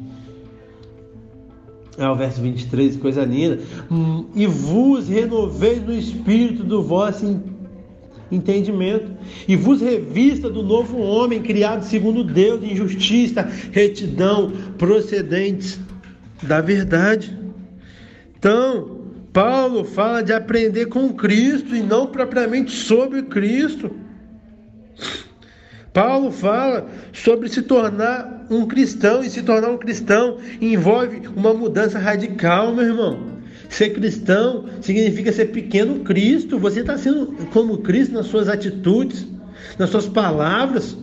[1.97, 3.61] É o verso 23, coisa linda.
[3.91, 7.41] Hum, e vos renoveis no espírito do vosso
[8.33, 9.13] entendimento,
[9.47, 15.79] e vos revista do novo homem, criado segundo Deus, em justiça, retidão, procedentes
[16.43, 17.39] da verdade.
[18.37, 18.99] Então,
[19.33, 23.91] Paulo fala de aprender com Cristo e não propriamente sobre Cristo.
[25.95, 32.01] Paulo fala sobre se tornar um cristão, e se tornar um cristão envolve uma mudança
[32.01, 33.35] radical, meu irmão.
[33.69, 36.59] Ser cristão significa ser pequeno Cristo.
[36.59, 39.25] Você está sendo como Cristo nas suas atitudes,
[39.79, 40.99] nas suas palavras.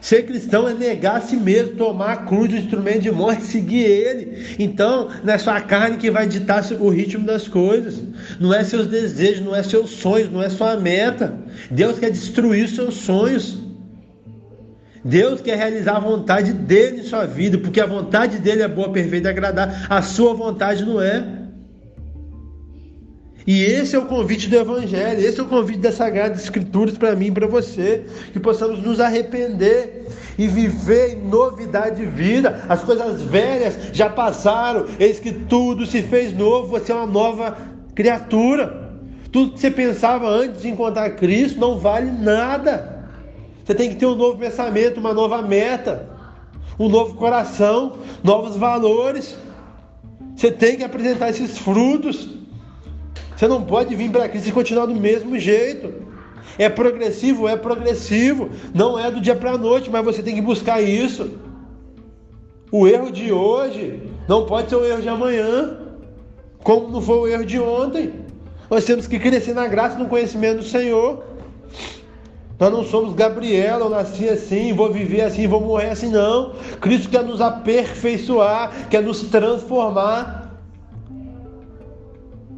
[0.00, 3.84] Ser cristão é negar a si mesmo, tomar a cruz do instrumento de morte seguir
[3.84, 4.56] ele.
[4.58, 8.02] Então, não é só a carne que vai ditar o ritmo das coisas.
[8.38, 11.34] Não é seus desejos, não é seus sonhos, não é sua meta.
[11.70, 13.58] Deus quer destruir seus sonhos.
[15.04, 18.90] Deus quer realizar a vontade dele em sua vida, porque a vontade dele é boa,
[18.90, 19.86] perfeita e agradar.
[19.88, 21.39] A sua vontade não é.
[23.52, 27.16] E esse é o convite do Evangelho, esse é o convite das Sagradas Escrituras para
[27.16, 30.06] mim e para você, que possamos nos arrepender
[30.38, 32.64] e viver em novidade de vida.
[32.68, 37.58] As coisas velhas já passaram, eis que tudo se fez novo, você é uma nova
[37.92, 38.92] criatura.
[39.32, 43.04] Tudo que você pensava antes de encontrar Cristo não vale nada.
[43.64, 46.08] Você tem que ter um novo pensamento, uma nova meta,
[46.78, 49.36] um novo coração, novos valores.
[50.36, 52.38] Você tem que apresentar esses frutos.
[53.40, 55.94] Você não pode vir para Cristo e continuar do mesmo jeito.
[56.58, 58.50] É progressivo, é progressivo.
[58.74, 61.30] Não é do dia para a noite, mas você tem que buscar isso.
[62.70, 65.78] O erro de hoje não pode ser o erro de amanhã,
[66.62, 68.12] como não foi o erro de ontem.
[68.68, 71.24] Nós temos que crescer na graça e no conhecimento do Senhor.
[72.58, 76.56] Nós não somos Gabriela, eu nasci assim, vou viver assim, vou morrer assim, não.
[76.78, 80.39] Cristo quer nos aperfeiçoar, quer nos transformar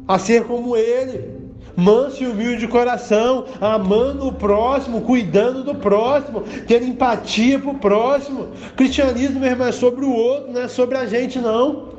[0.07, 1.43] a ser como ele,
[1.75, 7.79] manso e humilde de coração, amando o próximo, cuidando do próximo, tendo empatia para o
[7.79, 8.49] próximo.
[8.75, 11.93] Cristianismo, meu irmão, é sobre o outro, não é sobre a gente, não.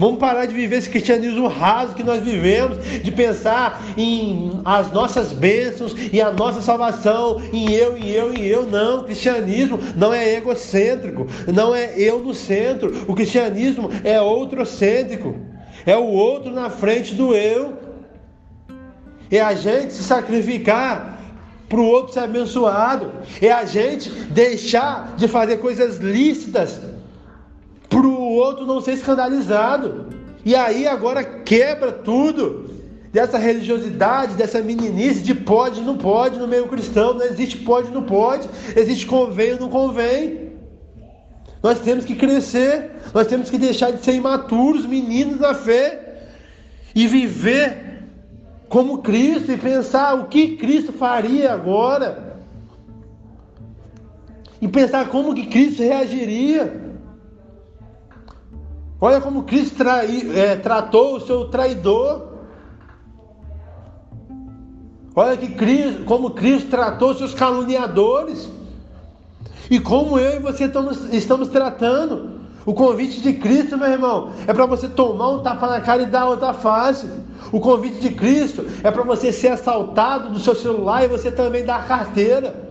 [0.00, 5.30] Vamos parar de viver esse cristianismo raso que nós vivemos, de pensar em as nossas
[5.30, 8.64] bênçãos e a nossa salvação, em eu, em eu, em eu.
[8.64, 13.04] Não, o cristianismo não é egocêntrico, não é eu no centro.
[13.06, 15.49] O cristianismo é outrocêntrico.
[15.86, 17.74] É o outro na frente do eu.
[19.30, 21.18] É a gente se sacrificar
[21.68, 23.12] para o outro ser abençoado.
[23.40, 26.80] É a gente deixar de fazer coisas lícitas
[27.88, 30.06] para o outro não ser escandalizado.
[30.44, 32.70] E aí agora quebra tudo
[33.12, 37.14] dessa religiosidade, dessa meninice de pode, não pode no meio cristão.
[37.14, 38.48] Não existe pode, não pode.
[38.76, 40.49] Existe convém, não convém.
[41.62, 46.28] Nós temos que crescer, nós temos que deixar de ser imaturos, meninos da fé,
[46.94, 48.04] e viver
[48.68, 52.38] como Cristo e pensar o que Cristo faria agora.
[54.60, 56.90] E pensar como que Cristo reagiria.
[59.00, 62.28] Olha como Cristo trai, é, tratou o seu traidor.
[65.14, 68.48] Olha que Cristo, como Cristo tratou seus caluniadores.
[69.70, 72.40] E como eu e você estamos, estamos tratando.
[72.66, 76.06] O convite de Cristo, meu irmão, é para você tomar um tapa na cara e
[76.06, 77.08] dar outra face.
[77.52, 81.64] O convite de Cristo é para você ser assaltado do seu celular e você também
[81.64, 82.68] dar a carteira.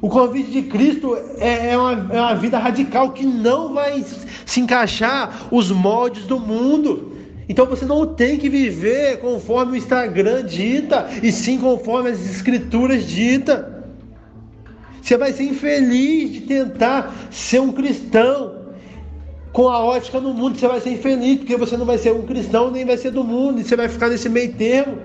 [0.00, 4.02] O convite de Cristo é, é uma, é uma vida radical que não vai
[4.46, 7.12] se encaixar os moldes do mundo.
[7.48, 13.04] Então você não tem que viver conforme o Instagram dita, e sim conforme as escrituras
[13.06, 13.79] dita.
[15.02, 18.60] Você vai ser infeliz de tentar ser um cristão
[19.52, 22.22] com a ótica no mundo, você vai ser infeliz, porque você não vai ser um
[22.22, 24.96] cristão, nem vai ser do mundo, e você vai ficar nesse meio termo.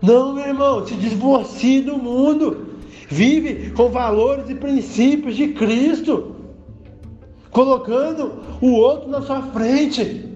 [0.00, 2.68] Não, meu irmão, se divorcie do mundo.
[3.08, 6.36] Vive com valores e princípios de Cristo,
[7.50, 10.28] colocando o outro na sua frente.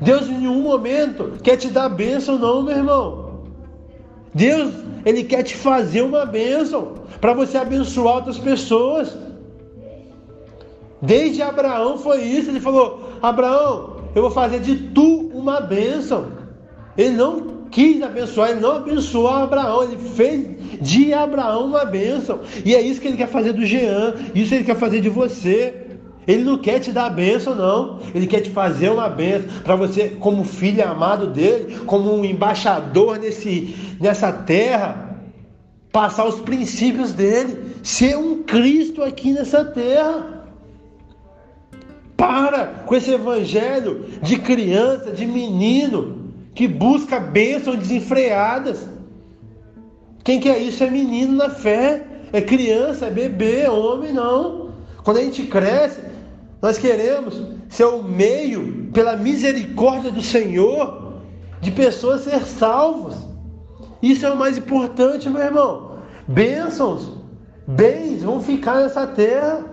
[0.00, 3.27] Deus em nenhum momento quer te dar bênção, não, meu irmão.
[4.34, 4.72] Deus,
[5.04, 9.16] Ele quer te fazer uma bênção para você abençoar outras pessoas.
[11.00, 12.50] Desde Abraão foi isso.
[12.50, 16.26] Ele falou: Abraão, eu vou fazer de tu uma bênção.
[16.96, 22.40] Ele não quis abençoar, ele não abençoou Abraão, ele fez de Abraão uma bênção.
[22.64, 25.87] E é isso que ele quer fazer do Jean, isso ele quer fazer de você.
[26.28, 28.00] Ele não quer te dar a bênção, não.
[28.14, 33.18] Ele quer te fazer uma bênção para você, como filho amado dele, como um embaixador
[33.18, 35.16] nesse, nessa terra,
[35.90, 40.44] passar os princípios dele, ser um Cristo aqui nessa terra.
[42.14, 48.86] Para com esse evangelho de criança, de menino, que busca bênçãos desenfreadas.
[50.22, 52.04] Quem quer isso é menino na fé,
[52.34, 54.68] é criança, é bebê, é homem, não.
[55.02, 56.07] Quando a gente cresce,
[56.60, 61.14] nós queremos ser o meio, pela misericórdia do Senhor,
[61.60, 63.14] de pessoas ser salvos.
[64.02, 65.98] Isso é o mais importante, meu irmão.
[66.26, 67.12] Bênçãos,
[67.66, 69.64] bens vão ficar nessa terra.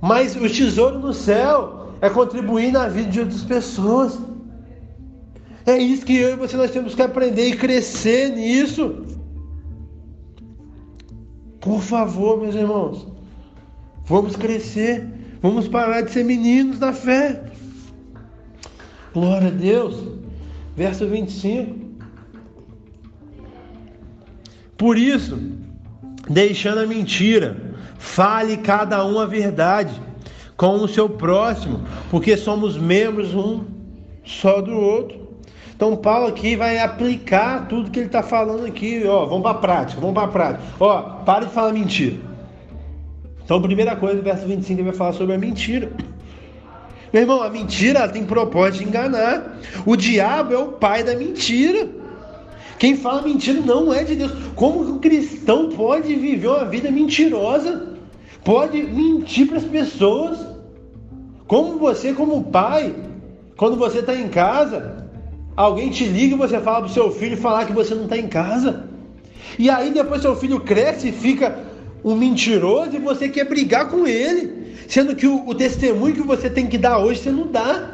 [0.00, 4.18] Mas o tesouro no céu é contribuir na vida de outras pessoas.
[5.66, 9.06] É isso que eu e você nós temos que aprender e crescer nisso.
[11.60, 13.13] Por favor, meus irmãos,
[14.06, 15.06] vamos crescer,
[15.42, 17.42] vamos parar de ser meninos da fé.
[19.12, 20.02] Glória a Deus.
[20.76, 21.84] Verso 25.
[24.76, 25.38] Por isso,
[26.28, 27.56] deixando a mentira,
[27.96, 30.00] fale cada um a verdade
[30.56, 33.64] com o seu próximo, porque somos membros um
[34.24, 35.24] só do outro.
[35.74, 39.60] Então Paulo aqui vai aplicar tudo que ele está falando aqui, ó, vamos para a
[39.60, 40.64] prática, vamos para a prática.
[40.80, 42.33] Ó, para de falar mentira.
[43.44, 45.92] Então, primeira coisa, verso 25, ele vai falar sobre a mentira.
[47.12, 49.58] Meu irmão, a mentira tem propósito de enganar.
[49.84, 51.88] O diabo é o pai da mentira.
[52.78, 54.32] Quem fala mentira não é de Deus.
[54.54, 57.94] Como um cristão pode viver uma vida mentirosa?
[58.44, 60.38] pode mentir para as pessoas.
[61.46, 62.94] Como você, como pai,
[63.56, 65.08] quando você está em casa,
[65.56, 68.16] alguém te liga e você fala para o seu filho falar que você não está
[68.16, 68.84] em casa.
[69.58, 71.58] E aí depois seu filho cresce e fica
[72.04, 76.50] um mentiroso e você quer brigar com ele, sendo que o, o testemunho que você
[76.50, 77.90] tem que dar hoje você não dá.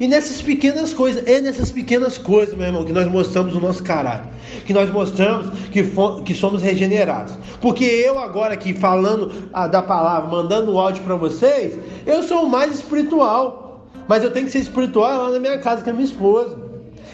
[0.00, 3.82] E nessas pequenas coisas, é nessas pequenas coisas, meu irmão, que nós mostramos o nosso
[3.82, 4.30] caráter,
[4.64, 5.82] que nós mostramos que,
[6.24, 7.34] que somos regenerados.
[7.60, 11.76] Porque eu agora aqui falando a, da palavra, mandando o áudio para vocês,
[12.06, 13.88] eu sou o mais espiritual.
[14.06, 16.56] Mas eu tenho que ser espiritual lá na minha casa com a minha esposa.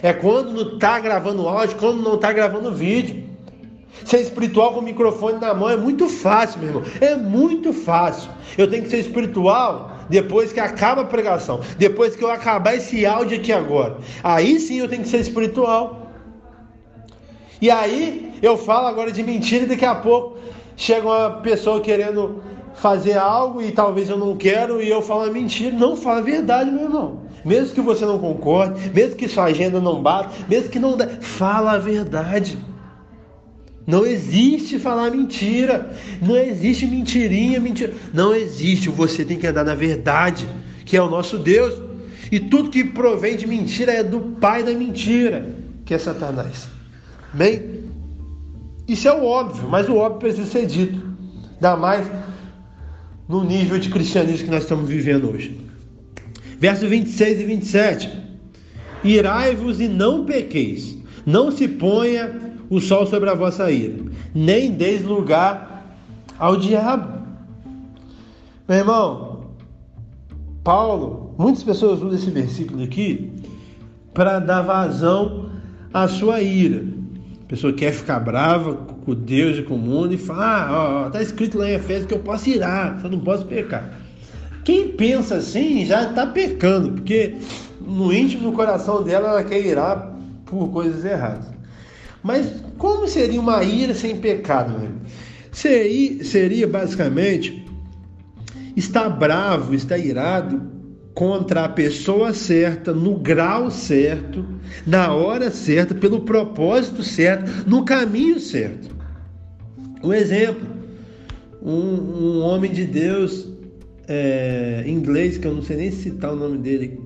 [0.03, 3.24] É quando não está gravando áudio, quando não está gravando vídeo.
[4.05, 6.83] Ser espiritual com o microfone na mão é muito fácil, meu irmão.
[7.01, 8.31] É muito fácil.
[8.59, 13.07] Eu tenho que ser espiritual depois que acaba a pregação, depois que eu acabar esse
[13.07, 13.99] áudio aqui agora.
[14.23, 16.11] Aí sim eu tenho que ser espiritual.
[17.61, 20.39] E aí eu falo agora de mentira e daqui a pouco
[20.77, 22.43] chega uma pessoa querendo
[22.75, 25.75] fazer algo e talvez eu não quero e eu falo mentira.
[25.75, 27.23] Não, fala a verdade, meu irmão.
[27.45, 31.07] Mesmo que você não concorde, mesmo que sua agenda não bata, mesmo que não dê,
[31.21, 32.59] fala a verdade.
[33.87, 35.95] Não existe falar mentira.
[36.23, 37.93] Não existe mentirinha, mentira.
[38.13, 38.89] Não existe.
[38.89, 40.49] Você tem que andar na verdade,
[40.85, 41.75] que é o nosso Deus.
[42.33, 45.55] E tudo que provém de mentira é do pai da mentira,
[45.85, 46.67] que é Satanás.
[47.33, 47.85] Bem,
[48.89, 51.01] isso é o óbvio, mas o óbvio precisa ser dito.
[51.55, 52.11] Ainda mais
[53.29, 55.61] no nível de cristianismo que nós estamos vivendo hoje.
[56.59, 58.11] Versos 26 e 27.
[59.03, 60.97] Irai-vos e não pequeis.
[61.27, 64.03] Não se ponha o sol sobre a vossa ira,
[64.35, 65.85] nem deis lugar
[66.39, 67.23] ao diabo.
[68.69, 69.45] Meu irmão,
[70.63, 73.31] Paulo, muitas pessoas usam esse versículo aqui
[74.15, 75.51] para dar vazão
[75.93, 76.83] à sua ira.
[77.43, 81.23] A pessoa quer ficar brava com Deus e com o mundo e fala: Ah, está
[81.23, 84.01] escrito lá em Efésios que eu posso irar, só não posso pecar.
[84.65, 87.37] Quem pensa assim já está pecando, porque
[87.83, 90.15] no íntimo do coração dela ela quer irar
[90.47, 91.54] por coisas erradas.
[92.25, 94.79] Mas como seria uma ira sem pecado?
[94.79, 94.89] Né?
[95.53, 97.63] Seria, seria basicamente
[98.75, 100.73] estar bravo, estar irado
[101.13, 104.45] contra a pessoa certa, no grau certo,
[104.87, 108.89] na hora certa, pelo propósito certo, no caminho certo.
[110.03, 110.67] Um exemplo:
[111.63, 113.47] um, um homem de Deus
[114.09, 117.01] é, inglês, que eu não sei nem citar o nome dele,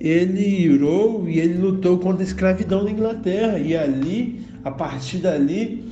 [0.00, 3.58] ele irou e ele lutou contra a escravidão na Inglaterra.
[3.58, 5.84] E ali, a partir dali,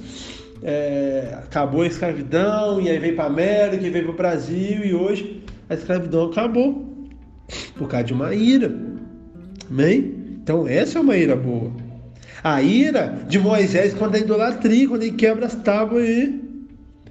[0.63, 4.85] é, acabou a escravidão, e aí veio para a América, e veio para o Brasil,
[4.85, 7.07] e hoje a escravidão acabou
[7.77, 8.75] por causa de uma ira.
[9.71, 10.15] Amém?
[10.43, 11.71] Então, essa é uma ira boa.
[12.43, 16.41] A ira de Moisés quando é idolatria, quando ele quebra as tábuas aí.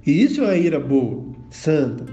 [0.05, 2.05] Isso é uma ira boa, santa.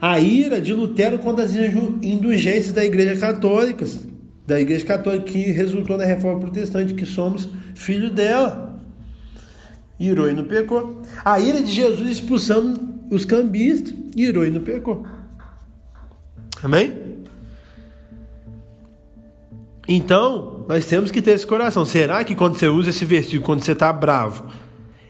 [0.00, 3.84] A ira de Lutero contra as indulgências da Igreja Católica,
[4.46, 8.80] da Igreja Católica que resultou na reforma protestante, que somos filhos dela.
[9.98, 11.02] Irou e não pecou.
[11.24, 12.80] A ira de Jesus expulsando
[13.10, 15.04] os cambistas, irou e não pecou.
[16.62, 17.08] Amém?
[19.88, 21.84] Então, nós temos que ter esse coração.
[21.84, 24.52] Será que quando você usa esse versículo, quando você está bravo,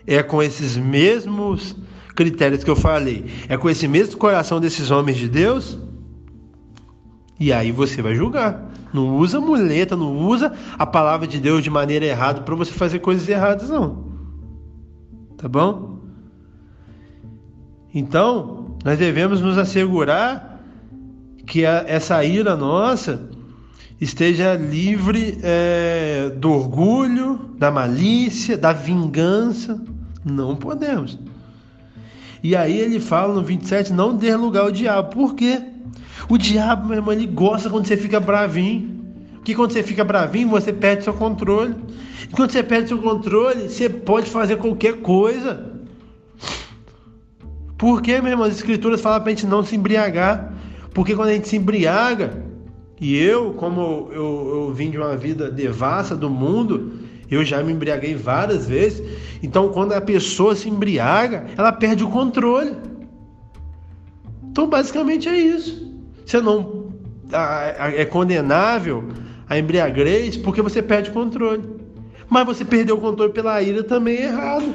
[0.06, 1.76] é com esses mesmos
[2.18, 3.26] critérios que eu falei?
[3.48, 5.78] É com esse mesmo coração desses homens de Deus?
[7.38, 8.60] E aí você vai julgar.
[8.92, 12.98] Não usa muleta, não usa a palavra de Deus de maneira errada para você fazer
[12.98, 14.04] coisas erradas, não.
[15.36, 16.00] Tá bom?
[17.94, 20.60] Então, nós devemos nos assegurar
[21.46, 23.30] que a, essa ira nossa
[24.00, 29.80] esteja livre é, do orgulho, da malícia, da vingança.
[30.24, 31.16] Não podemos.
[32.42, 35.10] E aí ele fala no 27, não dê lugar ao diabo.
[35.10, 35.60] Por quê?
[36.28, 38.98] O diabo, meu irmão, ele gosta quando você fica bravinho.
[39.34, 41.74] Porque quando você fica bravinho, você perde seu controle.
[42.24, 45.72] E quando você perde seu controle, você pode fazer qualquer coisa.
[47.76, 48.46] Por que, meu irmão?
[48.46, 50.52] As escrituras falam para a gente não se embriagar.
[50.92, 52.42] Porque quando a gente se embriaga,
[53.00, 56.92] e eu, como eu, eu vim de uma vida devassa do mundo,
[57.30, 59.02] eu já me embriaguei várias vezes.
[59.42, 62.76] Então, quando a pessoa se embriaga, ela perde o controle.
[64.44, 65.92] Então, basicamente é isso.
[66.24, 66.88] Você não
[67.94, 69.04] é condenável
[69.48, 71.62] a embriaguez porque você perde o controle.
[72.28, 74.74] Mas você perdeu o controle pela ira também é errado.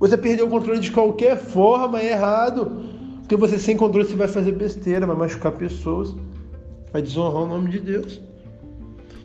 [0.00, 2.82] Você perdeu o controle de qualquer forma é errado.
[3.20, 6.14] Porque você sem controle você vai fazer besteira, vai machucar pessoas
[6.94, 8.20] vai desonrar o nome de Deus.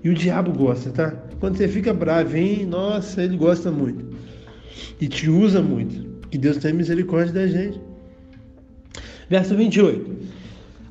[0.03, 1.13] E o diabo gosta, tá?
[1.39, 2.65] Quando você fica bravo, hein?
[2.65, 4.05] Nossa, ele gosta muito.
[4.99, 6.27] E te usa muito.
[6.29, 7.79] Que Deus tenha misericórdia da gente.
[9.29, 10.17] Verso 28.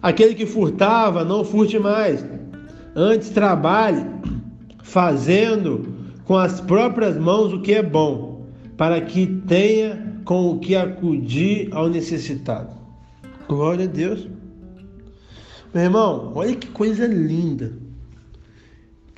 [0.02, 2.24] Aquele que furtava, não furte mais.
[2.94, 4.04] Antes trabalhe,
[4.82, 5.94] fazendo
[6.24, 8.46] com as próprias mãos o que é bom,
[8.76, 12.76] para que tenha com o que acudir ao necessitado.
[13.48, 14.28] Glória a Deus.
[15.72, 17.72] Meu irmão, olha que coisa linda.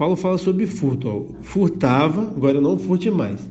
[0.01, 1.09] Paulo fala sobre furto.
[1.09, 1.42] Ó.
[1.42, 3.46] Furtava, agora não furte mais.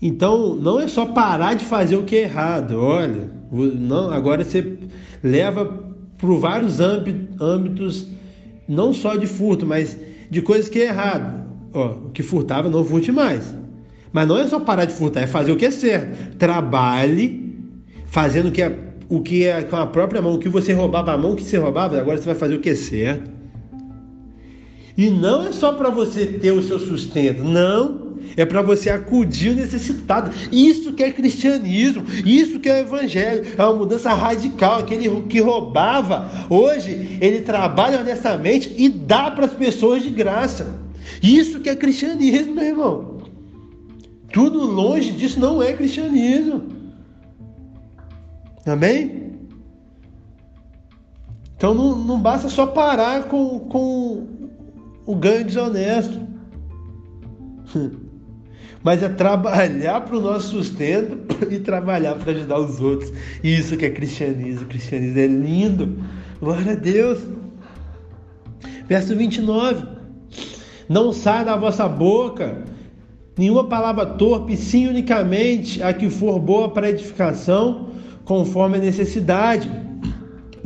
[0.00, 2.78] Então, não é só parar de fazer o que é errado.
[2.78, 4.76] Olha, não, agora você
[5.24, 5.64] leva
[6.18, 8.06] para vários âmbitos,
[8.68, 9.96] não só de furto, mas
[10.28, 11.46] de coisas que é errado.
[11.72, 13.54] Ó, o que furtava, não furte mais.
[14.12, 16.36] Mas não é só parar de furtar, é fazer o que é certo.
[16.36, 17.56] Trabalhe
[18.08, 18.78] fazendo o que é
[19.08, 21.56] o que é com a própria mão, o que você roubava a mão que você
[21.56, 23.37] roubava, agora você vai fazer o que é certo.
[24.98, 28.08] E não é só para você ter o seu sustento, não.
[28.36, 30.32] É para você acudir o necessitado.
[30.50, 33.46] Isso que é cristianismo, isso que é o evangelho.
[33.56, 34.80] É uma mudança radical.
[34.80, 40.74] Aquele que roubava, hoje ele trabalha honestamente e dá para as pessoas de graça.
[41.22, 43.18] Isso que é cristianismo, meu irmão.
[44.32, 46.64] Tudo longe disso não é cristianismo.
[48.66, 49.32] Amém?
[51.56, 54.37] Então não, não basta só parar com, com
[55.08, 56.20] o ganho desonesto.
[58.84, 61.18] Mas é trabalhar para o nosso sustento
[61.50, 63.10] e trabalhar para ajudar os outros.
[63.42, 64.66] Isso que é cristianismo.
[64.66, 66.04] Cristianismo é lindo.
[66.38, 67.20] Glória a Deus.
[68.86, 69.86] Verso 29.
[70.90, 72.64] Não saia da vossa boca
[73.36, 77.92] nenhuma palavra torpe, sim unicamente a que for boa para edificação
[78.24, 79.70] conforme a necessidade,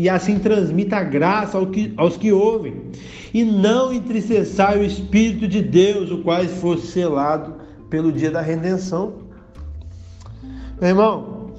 [0.03, 2.75] e assim transmita a graça ao que, aos que ouvem,
[3.33, 7.55] e não entristeçai o Espírito de Deus, o qual fosse selado
[7.89, 9.13] pelo dia da redenção.
[10.81, 11.53] Meu irmão,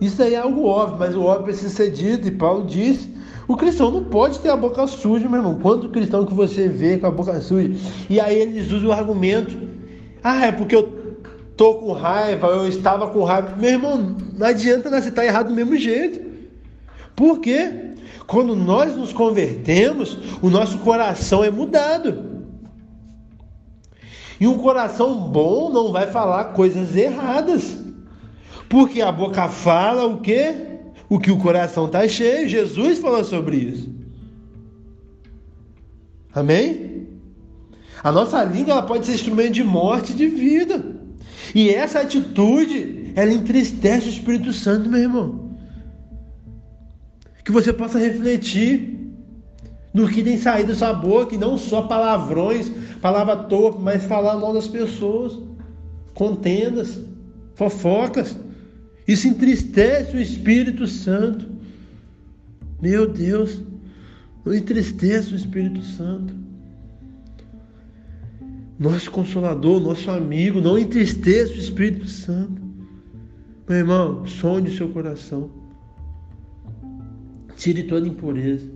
[0.00, 3.08] isso aí é algo óbvio, mas o óbvio precisa ser dito, e Paulo diz.
[3.48, 5.58] O cristão não pode ter a boca suja, meu irmão.
[5.60, 7.74] Quanto cristão que você vê com a boca suja?
[8.08, 9.58] E aí eles usam o argumento:
[10.22, 10.88] ah, é porque eu
[11.56, 13.56] tô com raiva, eu estava com raiva.
[13.56, 16.31] Meu irmão, não adianta você estar errado do mesmo jeito.
[17.14, 17.92] Por quê?
[18.26, 22.32] Quando nós nos convertemos, o nosso coração é mudado.
[24.40, 27.76] E um coração bom não vai falar coisas erradas.
[28.68, 30.54] Porque a boca fala o quê?
[31.08, 32.48] O que o coração está cheio.
[32.48, 33.94] Jesus falou sobre isso.
[36.34, 37.06] Amém?
[38.02, 40.96] A nossa língua ela pode ser instrumento de morte e de vida.
[41.54, 45.41] E essa atitude, ela entristece o Espírito Santo, meu irmão.
[47.44, 49.02] Que você possa refletir
[49.92, 52.70] no que tem saído da sua boca, e não só palavrões,
[53.00, 55.38] palavra torpe, mas falar mal das pessoas,
[56.14, 57.00] contendas,
[57.54, 58.36] fofocas.
[59.06, 61.46] Isso entristece o Espírito Santo.
[62.80, 63.60] Meu Deus,
[64.44, 66.34] não entristeça o Espírito Santo.
[68.78, 72.60] Nosso consolador, nosso amigo, não entristeça o Espírito Santo.
[73.68, 75.61] Meu irmão, sonde o seu coração.
[77.62, 78.66] Tire toda impureza.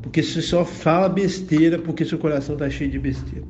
[0.00, 3.44] Porque você só fala besteira porque seu coração está cheio de besteira.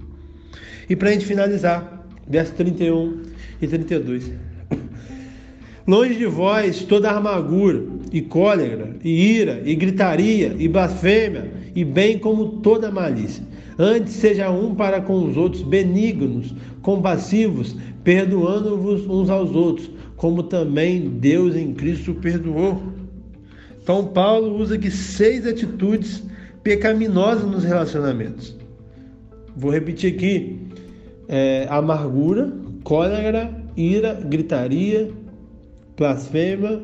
[0.90, 3.22] E para a gente finalizar, verso 31
[3.62, 4.32] e 32.
[5.86, 12.18] Longe de vós toda amargura, e cólera, e ira, e gritaria, e blasfêmia, e bem
[12.18, 13.44] como toda malícia.
[13.78, 16.52] Antes seja um para com os outros benignos,
[16.82, 23.05] compassivos, perdoando-vos uns aos outros, como também Deus em Cristo perdoou.
[23.86, 26.20] Então Paulo usa aqui seis atitudes
[26.60, 28.56] pecaminosas nos relacionamentos.
[29.54, 30.58] Vou repetir aqui:
[31.28, 35.08] é, amargura, cólera, ira, gritaria,
[35.96, 36.82] blasfema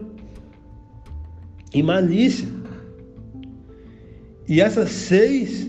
[1.74, 2.46] e malícia.
[4.46, 5.68] E essas seis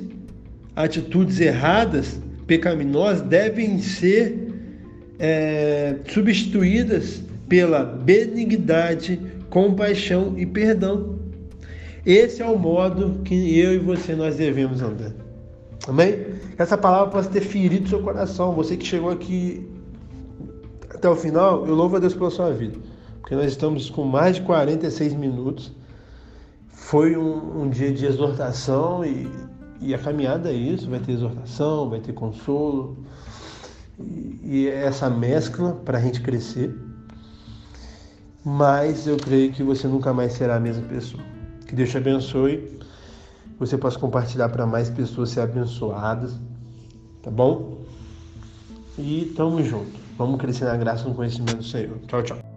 [0.75, 4.37] atitudes erradas, pecaminosas, devem ser
[5.17, 9.19] é, substituídas pela benignidade,
[9.49, 11.22] compaixão e perdão.
[12.05, 15.11] Esse é o modo que eu e você nós devemos andar.
[15.87, 16.25] Amém?
[16.57, 18.53] Essa palavra possa ter ferido seu coração.
[18.53, 19.67] Você que chegou aqui
[20.89, 22.77] até o final, eu louvo a Deus pela sua vida
[23.23, 25.71] porque nós estamos com mais de 46 minutos.
[26.67, 29.27] Foi um, um dia de exortação e,
[29.79, 32.97] e, a caminhada é isso: vai ter exortação, vai ter consolo,
[33.97, 36.75] e, e é essa mescla para a gente crescer.
[38.43, 41.23] Mas eu creio que você nunca mais será a mesma pessoa.
[41.73, 42.79] Que Deus te abençoe.
[43.57, 46.39] Você possa compartilhar para mais pessoas ser abençoadas.
[47.23, 47.79] Tá bom?
[48.95, 49.99] E tamo junto.
[50.15, 51.97] Vamos crescer na graça no conhecimento do Senhor.
[52.07, 52.52] Tchau, tchau.